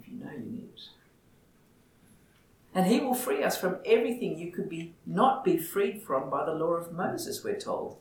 if 0.01 0.09
you 0.09 0.19
know 0.19 0.31
you 0.33 0.51
need 0.51 0.69
it. 0.75 0.81
And 2.75 2.87
he 2.87 3.01
will 3.01 3.15
free 3.15 3.43
us 3.43 3.59
from 3.59 3.79
everything 3.85 4.39
you 4.39 4.51
could 4.51 4.69
be 4.69 4.95
not 5.05 5.45
be 5.45 5.59
freed 5.59 6.03
from 6.03 6.31
by 6.31 6.47
the 6.47 6.55
law 6.55 6.73
of 6.73 6.93
Moses, 6.93 7.45
we're 7.45 7.61
told 7.61 7.99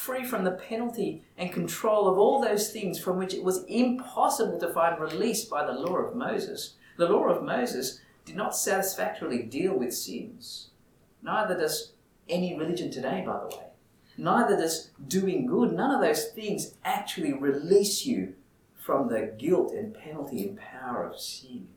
free 0.00 0.24
from 0.24 0.44
the 0.44 0.52
penalty 0.52 1.22
and 1.36 1.52
control 1.52 2.08
of 2.08 2.16
all 2.16 2.40
those 2.40 2.72
things 2.72 2.98
from 2.98 3.18
which 3.18 3.34
it 3.34 3.44
was 3.44 3.64
impossible 3.64 4.58
to 4.58 4.72
find 4.72 4.98
release 4.98 5.44
by 5.44 5.64
the 5.64 5.72
law 5.72 5.96
of 5.96 6.16
Moses. 6.16 6.74
The 6.96 7.08
law 7.08 7.28
of 7.28 7.44
Moses 7.44 8.00
did 8.24 8.34
not 8.34 8.56
satisfactorily 8.56 9.42
deal 9.42 9.78
with 9.78 9.94
sins. 9.94 10.70
Neither 11.22 11.56
does 11.56 11.92
any 12.30 12.58
religion 12.58 12.90
today, 12.90 13.22
by 13.26 13.40
the 13.40 13.56
way. 13.56 13.66
Neither 14.16 14.56
does 14.56 14.90
doing 15.06 15.46
good. 15.46 15.72
None 15.72 15.94
of 15.94 16.00
those 16.00 16.28
things 16.28 16.74
actually 16.82 17.34
release 17.34 18.06
you 18.06 18.34
from 18.74 19.08
the 19.08 19.34
guilt 19.36 19.72
and 19.72 19.94
penalty 19.94 20.48
and 20.48 20.58
power 20.58 21.04
of 21.04 21.20
sin, 21.20 21.68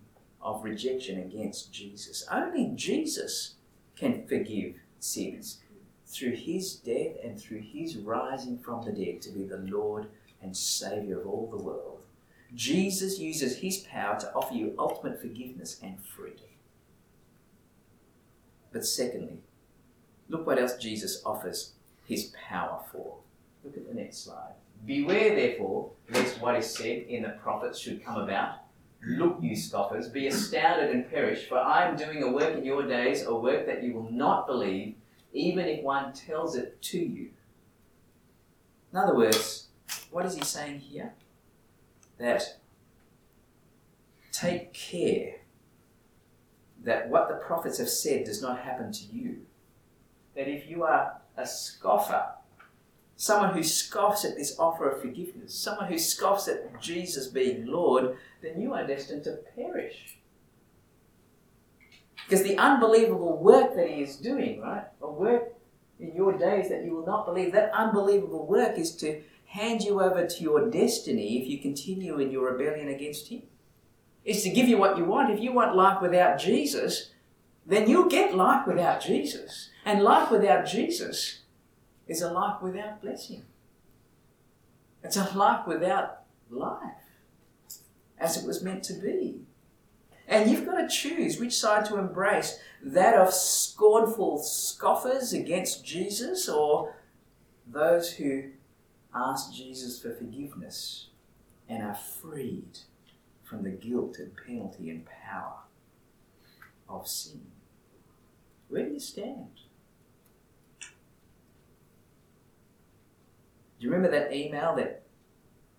of 0.41 0.63
rejection 0.63 1.19
against 1.19 1.74
Jesus. 1.74 2.26
Only 2.32 2.71
Jesus 2.74 3.55
can 3.97 4.26
forgive 4.28 4.76
sins 4.99 5.59
through 6.14 6.36
his 6.36 6.76
death 6.76 7.16
and 7.24 7.39
through 7.39 7.61
his 7.61 7.97
rising 7.97 8.59
from 8.59 8.86
the 8.86 8.91
dead 8.91 9.22
to 9.24 9.32
be 9.32 9.43
the 9.43 9.57
Lord 9.57 10.07
and 10.41 10.55
Saviour 10.55 11.22
of 11.22 11.28
all 11.28 11.47
the 11.49 11.64
world. 11.64 12.01
Jesus 12.53 13.20
uses 13.20 13.57
his 13.57 13.80
power 13.80 14.20
to 14.20 14.32
offer 14.34 14.53
you 14.53 14.76
ultimate 14.78 15.20
forgiveness 15.20 15.80
and 15.82 15.97
freedom. 16.03 16.45
But 18.72 18.86
secondly, 18.86 19.39
look 20.30 20.45
what 20.45 20.59
else 20.59 20.78
Jesus 20.78 21.22
offers 21.26 21.74
his 22.05 22.34
power 22.49 22.82
for. 22.91 23.18
Look 23.64 23.78
at 23.78 23.88
the 23.88 23.93
next 23.93 24.24
slide. 24.24 24.53
Beware, 24.86 25.36
therefore, 25.36 25.91
lest 26.09 26.41
what 26.41 26.55
is 26.57 26.70
said 26.70 27.03
in 27.07 27.24
the 27.24 27.30
prophets 27.30 27.80
should 27.80 28.03
come 28.03 28.18
about. 28.18 28.57
Look, 29.05 29.38
you 29.41 29.55
scoffers, 29.55 30.09
be 30.09 30.28
astounded 30.28 30.91
and 30.91 31.09
perish, 31.09 31.47
for 31.47 31.57
I 31.57 31.88
am 31.88 31.95
doing 31.95 32.24
a 32.24 32.32
work 32.32 32.57
in 32.57 32.66
your 32.66 32.88
days, 32.88 33.26
a 33.26 33.34
work 33.34 33.66
that 33.66 33.84
you 33.84 33.93
will 33.93 34.09
not 34.11 34.47
believe, 34.47 34.95
even 35.34 35.65
if 35.65 35.84
one 35.84 36.13
tells 36.13 36.55
it 36.55 36.81
to 36.84 36.99
you. 36.99 37.29
In 38.91 38.99
other 38.99 39.15
words, 39.15 39.67
what 40.11 40.25
is 40.25 40.36
he 40.36 40.43
saying 40.43 40.79
here? 40.79 41.13
That 42.19 42.57
take 44.31 44.73
care 44.73 45.36
that 46.84 47.09
what 47.09 47.29
the 47.29 47.36
prophets 47.36 47.79
have 47.79 47.89
said 47.89 48.25
does 48.25 48.41
not 48.41 48.59
happen 48.59 48.91
to 48.91 49.03
you. 49.05 49.38
That 50.36 50.47
if 50.47 50.69
you 50.69 50.84
are 50.84 51.21
a 51.36 51.47
scoffer, 51.47 52.25
someone 53.15 53.53
who 53.53 53.63
scoffs 53.63 54.25
at 54.25 54.36
this 54.36 54.59
offer 54.59 54.89
of 54.89 55.01
forgiveness, 55.01 55.55
someone 55.55 55.88
who 55.88 55.97
scoffs 55.97 56.47
at 56.47 56.79
Jesus 56.81 57.27
being 57.27 57.65
Lord, 57.65 58.17
then 58.41 58.61
you 58.61 58.73
are 58.73 58.86
destined 58.86 59.23
to 59.23 59.39
perish. 59.55 60.17
Because 62.16 62.43
the 62.43 62.57
unbelievable 62.57 63.38
work 63.38 63.76
that 63.76 63.89
He 63.89 64.01
is 64.01 64.18
doing, 64.18 64.61
right? 64.61 64.86
A 65.01 65.11
work 65.11 65.53
in 65.99 66.16
your 66.16 66.38
days 66.38 66.70
that 66.70 66.84
you 66.84 66.95
will 66.95 67.05
not 67.05 67.26
believe, 67.26 67.51
that 67.53 67.72
unbelievable 67.74 68.45
work 68.45 68.78
is 68.78 68.95
to 68.97 69.22
hand 69.45 69.82
you 69.82 70.01
over 70.01 70.26
to 70.26 70.43
your 70.43 70.70
destiny 70.70 71.41
if 71.41 71.47
you 71.47 71.59
continue 71.59 72.20
in 72.20 72.32
your 72.32 72.51
rebellion 72.51 72.88
against 72.88 73.28
Him. 73.28 73.43
It's 74.26 74.43
to 74.43 74.49
give 74.49 74.68
you 74.68 74.78
what 74.78 74.97
you 74.97 75.05
want. 75.05 75.32
If 75.32 75.39
you 75.39 75.51
want 75.51 75.76
life 75.76 76.01
without 76.01 76.39
Jesus, 76.39 77.11
then 77.66 77.89
you'll 77.89 78.09
get 78.09 78.36
life 78.36 78.66
without 78.66 79.01
Jesus. 79.01 79.70
And 79.86 80.01
life 80.01 80.32
without 80.32 80.66
Jesus 80.66 81.41
is 82.07 82.22
a 82.22 82.32
life 82.32 82.61
without 82.61 83.01
blessing. 83.01 83.43
It's 85.03 85.18
a 85.18 85.30
life 85.38 85.68
without 85.68 86.22
life, 86.49 86.80
as 88.18 88.38
it 88.38 88.47
was 88.47 88.64
meant 88.64 88.84
to 88.84 88.93
be. 88.93 89.41
And 90.28 90.49
you've 90.49 90.65
got 90.65 90.78
to 90.78 90.88
choose 90.88 91.39
which 91.39 91.57
side 91.57 91.86
to 91.86 91.97
embrace 91.97 92.59
that 92.82 93.15
of 93.15 93.34
scornful 93.34 94.38
scoffers 94.39 95.34
against 95.34 95.86
Jesus 95.86 96.47
or 96.47 96.95
those 97.67 98.13
who 98.13 98.51
ask 99.13 99.53
Jesus 99.53 100.01
for 100.01 100.13
forgiveness 100.13 101.07
and 101.67 101.84
are 101.84 101.95
freed 101.95 102.80
from 103.43 103.63
the 103.63 103.69
guilt 103.69 104.17
and 104.17 104.32
penalty 104.36 104.89
and 104.89 105.05
power 105.05 105.59
of 106.89 107.07
sin. 107.07 107.41
Where 108.69 108.86
do 108.86 108.93
you 108.93 108.99
stand? 108.99 109.49
Do 110.80 110.88
you 113.80 113.91
remember 113.91 114.09
that 114.17 114.34
email 114.34 114.76
that 114.76 115.03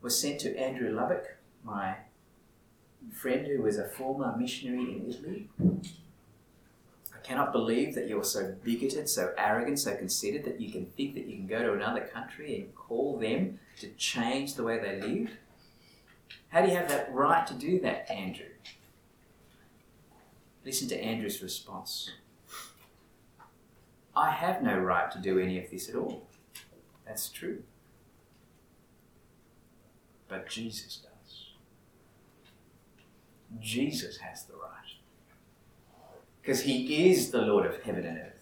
was 0.00 0.20
sent 0.20 0.40
to 0.40 0.56
Andrew 0.58 0.94
Lubbock, 0.94 1.38
my 1.64 1.96
friend 3.12 3.46
who 3.46 3.62
was 3.62 3.78
a 3.78 3.88
former 3.88 4.34
missionary 4.36 4.82
in 4.82 5.06
Italy? 5.08 5.48
I 7.14 7.18
cannot 7.22 7.52
believe 7.52 7.94
that 7.94 8.08
you're 8.08 8.24
so 8.24 8.54
bigoted, 8.62 9.08
so 9.08 9.32
arrogant, 9.38 9.78
so 9.78 9.94
conceited 9.96 10.44
that 10.44 10.60
you 10.60 10.70
can 10.70 10.86
think 10.96 11.14
that 11.14 11.26
you 11.26 11.36
can 11.36 11.46
go 11.46 11.62
to 11.62 11.72
another 11.72 12.02
country 12.02 12.56
and 12.56 12.74
call 12.74 13.18
them 13.18 13.58
to 13.78 13.88
change 13.96 14.54
the 14.54 14.62
way 14.62 14.78
they 14.78 15.00
live. 15.00 15.30
How 16.48 16.62
do 16.62 16.68
you 16.68 16.76
have 16.76 16.88
that 16.88 17.12
right 17.12 17.46
to 17.46 17.54
do 17.54 17.80
that, 17.80 18.10
Andrew? 18.10 18.46
Listen 20.64 20.88
to 20.88 21.02
Andrew's 21.02 21.42
response. 21.42 22.10
I 24.16 24.30
have 24.30 24.62
no 24.62 24.78
right 24.78 25.10
to 25.10 25.18
do 25.18 25.38
any 25.38 25.58
of 25.58 25.70
this 25.70 25.88
at 25.88 25.96
all. 25.96 26.26
That's 27.06 27.28
true. 27.28 27.62
But 30.28 30.48
Jesus 30.48 30.96
does. 30.98 31.13
Jesus 33.60 34.18
has 34.18 34.44
the 34.44 34.54
right. 34.54 34.70
Because 36.40 36.62
he 36.62 37.08
is 37.10 37.30
the 37.30 37.42
Lord 37.42 37.66
of 37.66 37.82
heaven 37.82 38.04
and 38.04 38.18
earth. 38.18 38.34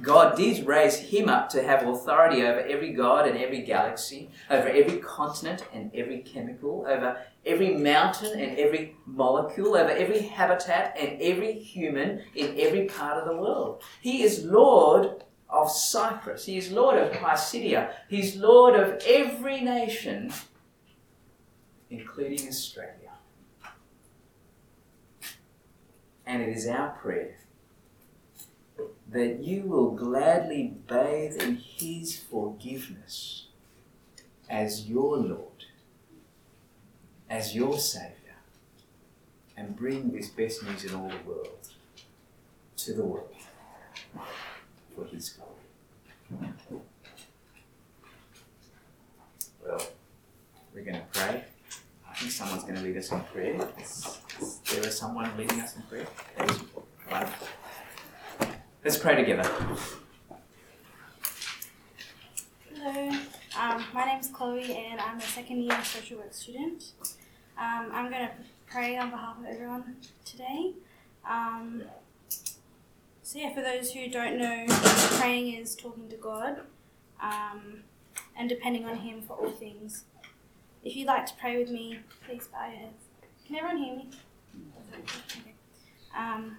God 0.00 0.36
did 0.36 0.66
raise 0.66 0.96
him 0.96 1.28
up 1.28 1.50
to 1.50 1.62
have 1.62 1.86
authority 1.86 2.42
over 2.42 2.60
every 2.60 2.92
god 2.92 3.28
and 3.28 3.36
every 3.36 3.60
galaxy, 3.60 4.30
over 4.48 4.66
every 4.66 4.98
continent 4.98 5.64
and 5.74 5.90
every 5.94 6.20
chemical, 6.20 6.86
over 6.88 7.18
every 7.44 7.74
mountain 7.76 8.40
and 8.40 8.58
every 8.58 8.96
molecule, 9.04 9.76
over 9.76 9.90
every 9.90 10.20
habitat 10.20 10.96
and 10.98 11.20
every 11.20 11.52
human 11.52 12.22
in 12.34 12.58
every 12.58 12.86
part 12.86 13.18
of 13.18 13.28
the 13.28 13.36
world. 13.36 13.82
He 14.00 14.22
is 14.22 14.44
Lord 14.44 15.24
of 15.50 15.70
Cyprus. 15.70 16.46
He 16.46 16.56
is 16.56 16.72
Lord 16.72 16.96
of 16.96 17.12
Pisidia. 17.12 17.92
He's 18.08 18.36
Lord 18.36 18.74
of 18.74 19.02
every 19.06 19.60
nation, 19.60 20.32
including 21.90 22.48
Australia. 22.48 23.01
And 26.32 26.40
it 26.40 26.48
is 26.48 26.66
our 26.66 26.88
prayer 26.92 27.36
that 29.10 29.44
you 29.44 29.64
will 29.64 29.90
gladly 29.90 30.72
bathe 30.88 31.36
in 31.42 31.56
His 31.56 32.16
forgiveness 32.16 33.48
as 34.48 34.88
your 34.88 35.18
Lord, 35.18 35.66
as 37.28 37.54
your 37.54 37.76
Saviour, 37.78 38.38
and 39.58 39.76
bring 39.76 40.12
this 40.12 40.30
best 40.30 40.62
news 40.64 40.86
in 40.86 40.94
all 40.94 41.10
the 41.10 41.30
world 41.30 41.68
to 42.78 42.94
the 42.94 43.04
world 43.04 43.36
for 44.96 45.04
His 45.04 45.28
glory. 45.28 46.54
Well, 49.62 49.82
we're 50.74 50.80
going 50.80 50.96
to 50.96 51.06
pray. 51.12 51.44
I 52.08 52.14
think 52.14 52.32
someone's 52.32 52.62
going 52.62 52.76
to 52.76 52.80
lead 52.80 52.96
us 52.96 53.12
in 53.12 53.20
prayer. 53.20 53.68
There 54.72 54.88
is 54.88 54.96
someone 54.96 55.30
leading 55.36 55.60
us 55.60 55.76
in 55.76 55.82
prayer? 55.82 56.06
That 56.38 56.50
is 56.50 56.62
wonderful. 57.10 57.48
Let's 58.82 58.96
pray 58.96 59.16
together. 59.16 59.46
Hello, 62.74 63.18
um, 63.60 63.84
my 63.92 64.06
name 64.06 64.20
is 64.20 64.28
Chloe 64.28 64.74
and 64.74 64.98
I'm 64.98 65.18
a 65.18 65.20
second 65.20 65.62
year 65.62 65.78
social 65.84 66.16
work 66.20 66.32
student. 66.32 66.92
Um, 67.58 67.90
I'm 67.92 68.10
going 68.10 68.26
to 68.26 68.32
pray 68.66 68.96
on 68.96 69.10
behalf 69.10 69.38
of 69.40 69.44
everyone 69.44 69.96
today. 70.24 70.72
Um, 71.28 71.82
so, 73.22 73.40
yeah, 73.40 73.52
for 73.54 73.60
those 73.60 73.92
who 73.92 74.08
don't 74.08 74.38
know, 74.38 74.64
praying 75.20 75.52
is 75.52 75.76
talking 75.76 76.08
to 76.08 76.16
God 76.16 76.60
um, 77.20 77.82
and 78.38 78.48
depending 78.48 78.86
on 78.86 78.96
Him 78.96 79.20
for 79.20 79.34
all 79.34 79.50
things. 79.50 80.04
If 80.82 80.96
you'd 80.96 81.08
like 81.08 81.26
to 81.26 81.34
pray 81.38 81.58
with 81.58 81.70
me, 81.70 81.98
please 82.26 82.48
bow 82.48 82.68
your 82.68 82.78
heads. 82.78 83.04
Can 83.46 83.56
everyone 83.56 83.76
hear 83.76 83.96
me? 83.96 84.08
Um, 86.16 86.58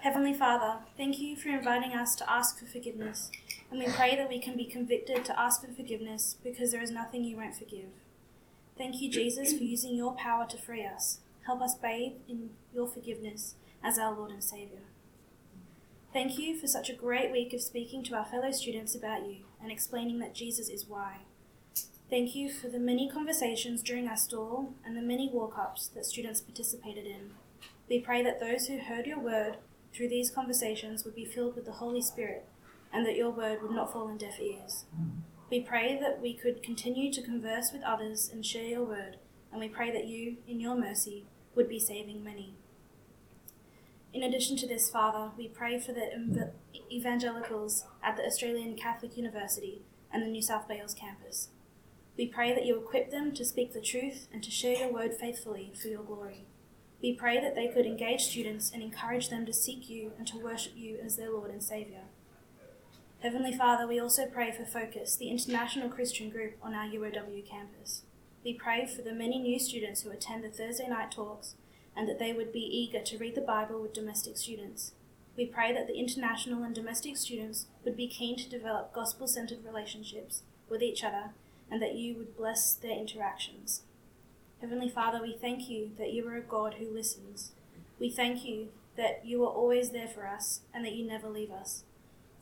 Heavenly 0.00 0.32
Father, 0.34 0.80
thank 0.96 1.18
you 1.18 1.36
for 1.36 1.48
inviting 1.48 1.92
us 1.92 2.14
to 2.16 2.30
ask 2.30 2.58
for 2.58 2.66
forgiveness, 2.66 3.30
and 3.70 3.80
we 3.80 3.86
pray 3.86 4.16
that 4.16 4.28
we 4.28 4.40
can 4.40 4.56
be 4.56 4.64
convicted 4.64 5.24
to 5.24 5.38
ask 5.38 5.60
for 5.64 5.72
forgiveness 5.72 6.36
because 6.42 6.72
there 6.72 6.82
is 6.82 6.90
nothing 6.90 7.24
you 7.24 7.36
won't 7.36 7.56
forgive. 7.56 7.90
Thank 8.76 9.00
you, 9.00 9.10
Jesus, 9.10 9.52
for 9.52 9.64
using 9.64 9.96
your 9.96 10.14
power 10.14 10.46
to 10.46 10.56
free 10.56 10.86
us. 10.86 11.18
Help 11.46 11.62
us 11.62 11.74
bathe 11.74 12.12
in 12.28 12.50
your 12.72 12.86
forgiveness 12.86 13.56
as 13.82 13.98
our 13.98 14.14
Lord 14.14 14.30
and 14.30 14.44
Saviour. 14.44 14.82
Thank 16.12 16.38
you 16.38 16.58
for 16.58 16.66
such 16.66 16.88
a 16.88 16.94
great 16.94 17.32
week 17.32 17.52
of 17.52 17.60
speaking 17.60 18.04
to 18.04 18.14
our 18.14 18.24
fellow 18.24 18.50
students 18.52 18.94
about 18.94 19.26
you 19.26 19.44
and 19.62 19.72
explaining 19.72 20.20
that 20.20 20.34
Jesus 20.34 20.68
is 20.68 20.86
why. 20.86 21.18
Thank 22.10 22.34
you 22.34 22.50
for 22.50 22.68
the 22.68 22.78
many 22.78 23.06
conversations 23.06 23.82
during 23.82 24.08
our 24.08 24.16
stall 24.16 24.72
and 24.82 24.96
the 24.96 25.02
many 25.02 25.28
walk 25.30 25.58
ups 25.58 25.88
that 25.88 26.06
students 26.06 26.40
participated 26.40 27.04
in. 27.04 27.32
We 27.86 28.00
pray 28.00 28.22
that 28.22 28.40
those 28.40 28.66
who 28.66 28.78
heard 28.78 29.04
your 29.04 29.18
word 29.18 29.58
through 29.92 30.08
these 30.08 30.30
conversations 30.30 31.04
would 31.04 31.14
be 31.14 31.26
filled 31.26 31.54
with 31.54 31.66
the 31.66 31.72
Holy 31.72 32.00
Spirit 32.00 32.46
and 32.94 33.04
that 33.04 33.16
your 33.16 33.28
word 33.28 33.60
would 33.60 33.72
not 33.72 33.92
fall 33.92 34.08
on 34.08 34.16
deaf 34.16 34.40
ears. 34.40 34.86
We 35.50 35.60
pray 35.60 35.98
that 36.00 36.22
we 36.22 36.32
could 36.32 36.62
continue 36.62 37.12
to 37.12 37.20
converse 37.20 37.72
with 37.74 37.82
others 37.82 38.30
and 38.32 38.44
share 38.44 38.64
your 38.64 38.84
word, 38.84 39.18
and 39.52 39.60
we 39.60 39.68
pray 39.68 39.90
that 39.90 40.06
you, 40.06 40.38
in 40.46 40.60
your 40.60 40.76
mercy, 40.76 41.26
would 41.54 41.68
be 41.68 41.78
saving 41.78 42.24
many. 42.24 42.54
In 44.14 44.22
addition 44.22 44.56
to 44.58 44.66
this, 44.66 44.88
Father, 44.88 45.32
we 45.36 45.48
pray 45.48 45.78
for 45.78 45.92
the 45.92 46.52
evangelicals 46.90 47.84
at 48.02 48.16
the 48.16 48.24
Australian 48.24 48.76
Catholic 48.76 49.18
University 49.18 49.82
and 50.10 50.22
the 50.22 50.28
New 50.28 50.42
South 50.42 50.66
Wales 50.70 50.94
campus. 50.94 51.50
We 52.18 52.26
pray 52.26 52.52
that 52.52 52.66
you 52.66 52.76
equip 52.76 53.12
them 53.12 53.32
to 53.34 53.44
speak 53.44 53.72
the 53.72 53.80
truth 53.80 54.26
and 54.32 54.42
to 54.42 54.50
share 54.50 54.76
your 54.76 54.92
word 54.92 55.14
faithfully 55.14 55.72
for 55.80 55.86
your 55.86 56.02
glory. 56.02 56.46
We 57.00 57.12
pray 57.12 57.40
that 57.40 57.54
they 57.54 57.68
could 57.68 57.86
engage 57.86 58.24
students 58.24 58.72
and 58.74 58.82
encourage 58.82 59.28
them 59.28 59.46
to 59.46 59.52
seek 59.52 59.88
you 59.88 60.10
and 60.18 60.26
to 60.26 60.38
worship 60.38 60.72
you 60.74 60.98
as 60.98 61.14
their 61.16 61.30
Lord 61.30 61.52
and 61.52 61.62
Saviour. 61.62 62.02
Heavenly 63.20 63.52
Father, 63.56 63.86
we 63.86 64.00
also 64.00 64.26
pray 64.26 64.50
for 64.50 64.64
Focus, 64.64 65.14
the 65.14 65.28
international 65.28 65.88
Christian 65.88 66.28
group 66.28 66.54
on 66.60 66.74
our 66.74 66.86
UOW 66.86 67.48
campus. 67.48 68.02
We 68.44 68.54
pray 68.54 68.84
for 68.86 69.02
the 69.02 69.12
many 69.12 69.38
new 69.38 69.60
students 69.60 70.02
who 70.02 70.10
attend 70.10 70.42
the 70.42 70.50
Thursday 70.50 70.88
night 70.88 71.12
talks 71.12 71.54
and 71.96 72.08
that 72.08 72.18
they 72.18 72.32
would 72.32 72.52
be 72.52 72.58
eager 72.58 73.00
to 73.00 73.18
read 73.18 73.36
the 73.36 73.40
Bible 73.40 73.80
with 73.80 73.92
domestic 73.92 74.36
students. 74.38 74.92
We 75.36 75.46
pray 75.46 75.72
that 75.72 75.86
the 75.86 75.98
international 75.98 76.64
and 76.64 76.74
domestic 76.74 77.16
students 77.16 77.66
would 77.84 77.96
be 77.96 78.08
keen 78.08 78.36
to 78.38 78.50
develop 78.50 78.92
gospel 78.92 79.28
centered 79.28 79.64
relationships 79.64 80.42
with 80.68 80.82
each 80.82 81.04
other 81.04 81.30
and 81.70 81.82
that 81.82 81.94
you 81.94 82.14
would 82.14 82.36
bless 82.36 82.74
their 82.74 82.96
interactions. 82.96 83.82
Heavenly 84.60 84.88
Father, 84.88 85.20
we 85.22 85.36
thank 85.40 85.68
you 85.68 85.90
that 85.98 86.12
you 86.12 86.26
are 86.28 86.36
a 86.36 86.42
God 86.42 86.74
who 86.74 86.92
listens. 86.92 87.52
We 88.00 88.10
thank 88.10 88.44
you 88.44 88.68
that 88.96 89.22
you 89.24 89.44
are 89.44 89.52
always 89.52 89.90
there 89.90 90.08
for 90.08 90.26
us 90.26 90.60
and 90.74 90.84
that 90.84 90.94
you 90.94 91.06
never 91.06 91.28
leave 91.28 91.52
us. 91.52 91.84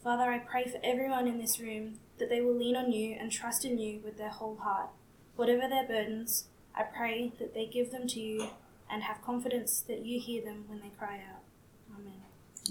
Father, 0.02 0.30
I 0.30 0.38
pray 0.38 0.64
for 0.64 0.78
everyone 0.82 1.26
in 1.26 1.38
this 1.38 1.60
room 1.60 1.98
that 2.18 2.30
they 2.30 2.40
will 2.40 2.54
lean 2.54 2.76
on 2.76 2.92
you 2.92 3.16
and 3.18 3.30
trust 3.30 3.64
in 3.64 3.78
you 3.78 4.00
with 4.04 4.16
their 4.16 4.30
whole 4.30 4.56
heart. 4.56 4.88
Whatever 5.36 5.68
their 5.68 5.86
burdens, 5.86 6.44
I 6.74 6.84
pray 6.84 7.32
that 7.38 7.54
they 7.54 7.66
give 7.66 7.90
them 7.90 8.06
to 8.08 8.20
you 8.20 8.48
and 8.90 9.02
have 9.02 9.22
confidence 9.22 9.80
that 9.80 10.06
you 10.06 10.20
hear 10.20 10.42
them 10.42 10.64
when 10.68 10.80
they 10.80 10.90
cry 10.98 11.16
out. 11.16 11.42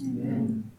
Amen. 0.00 0.70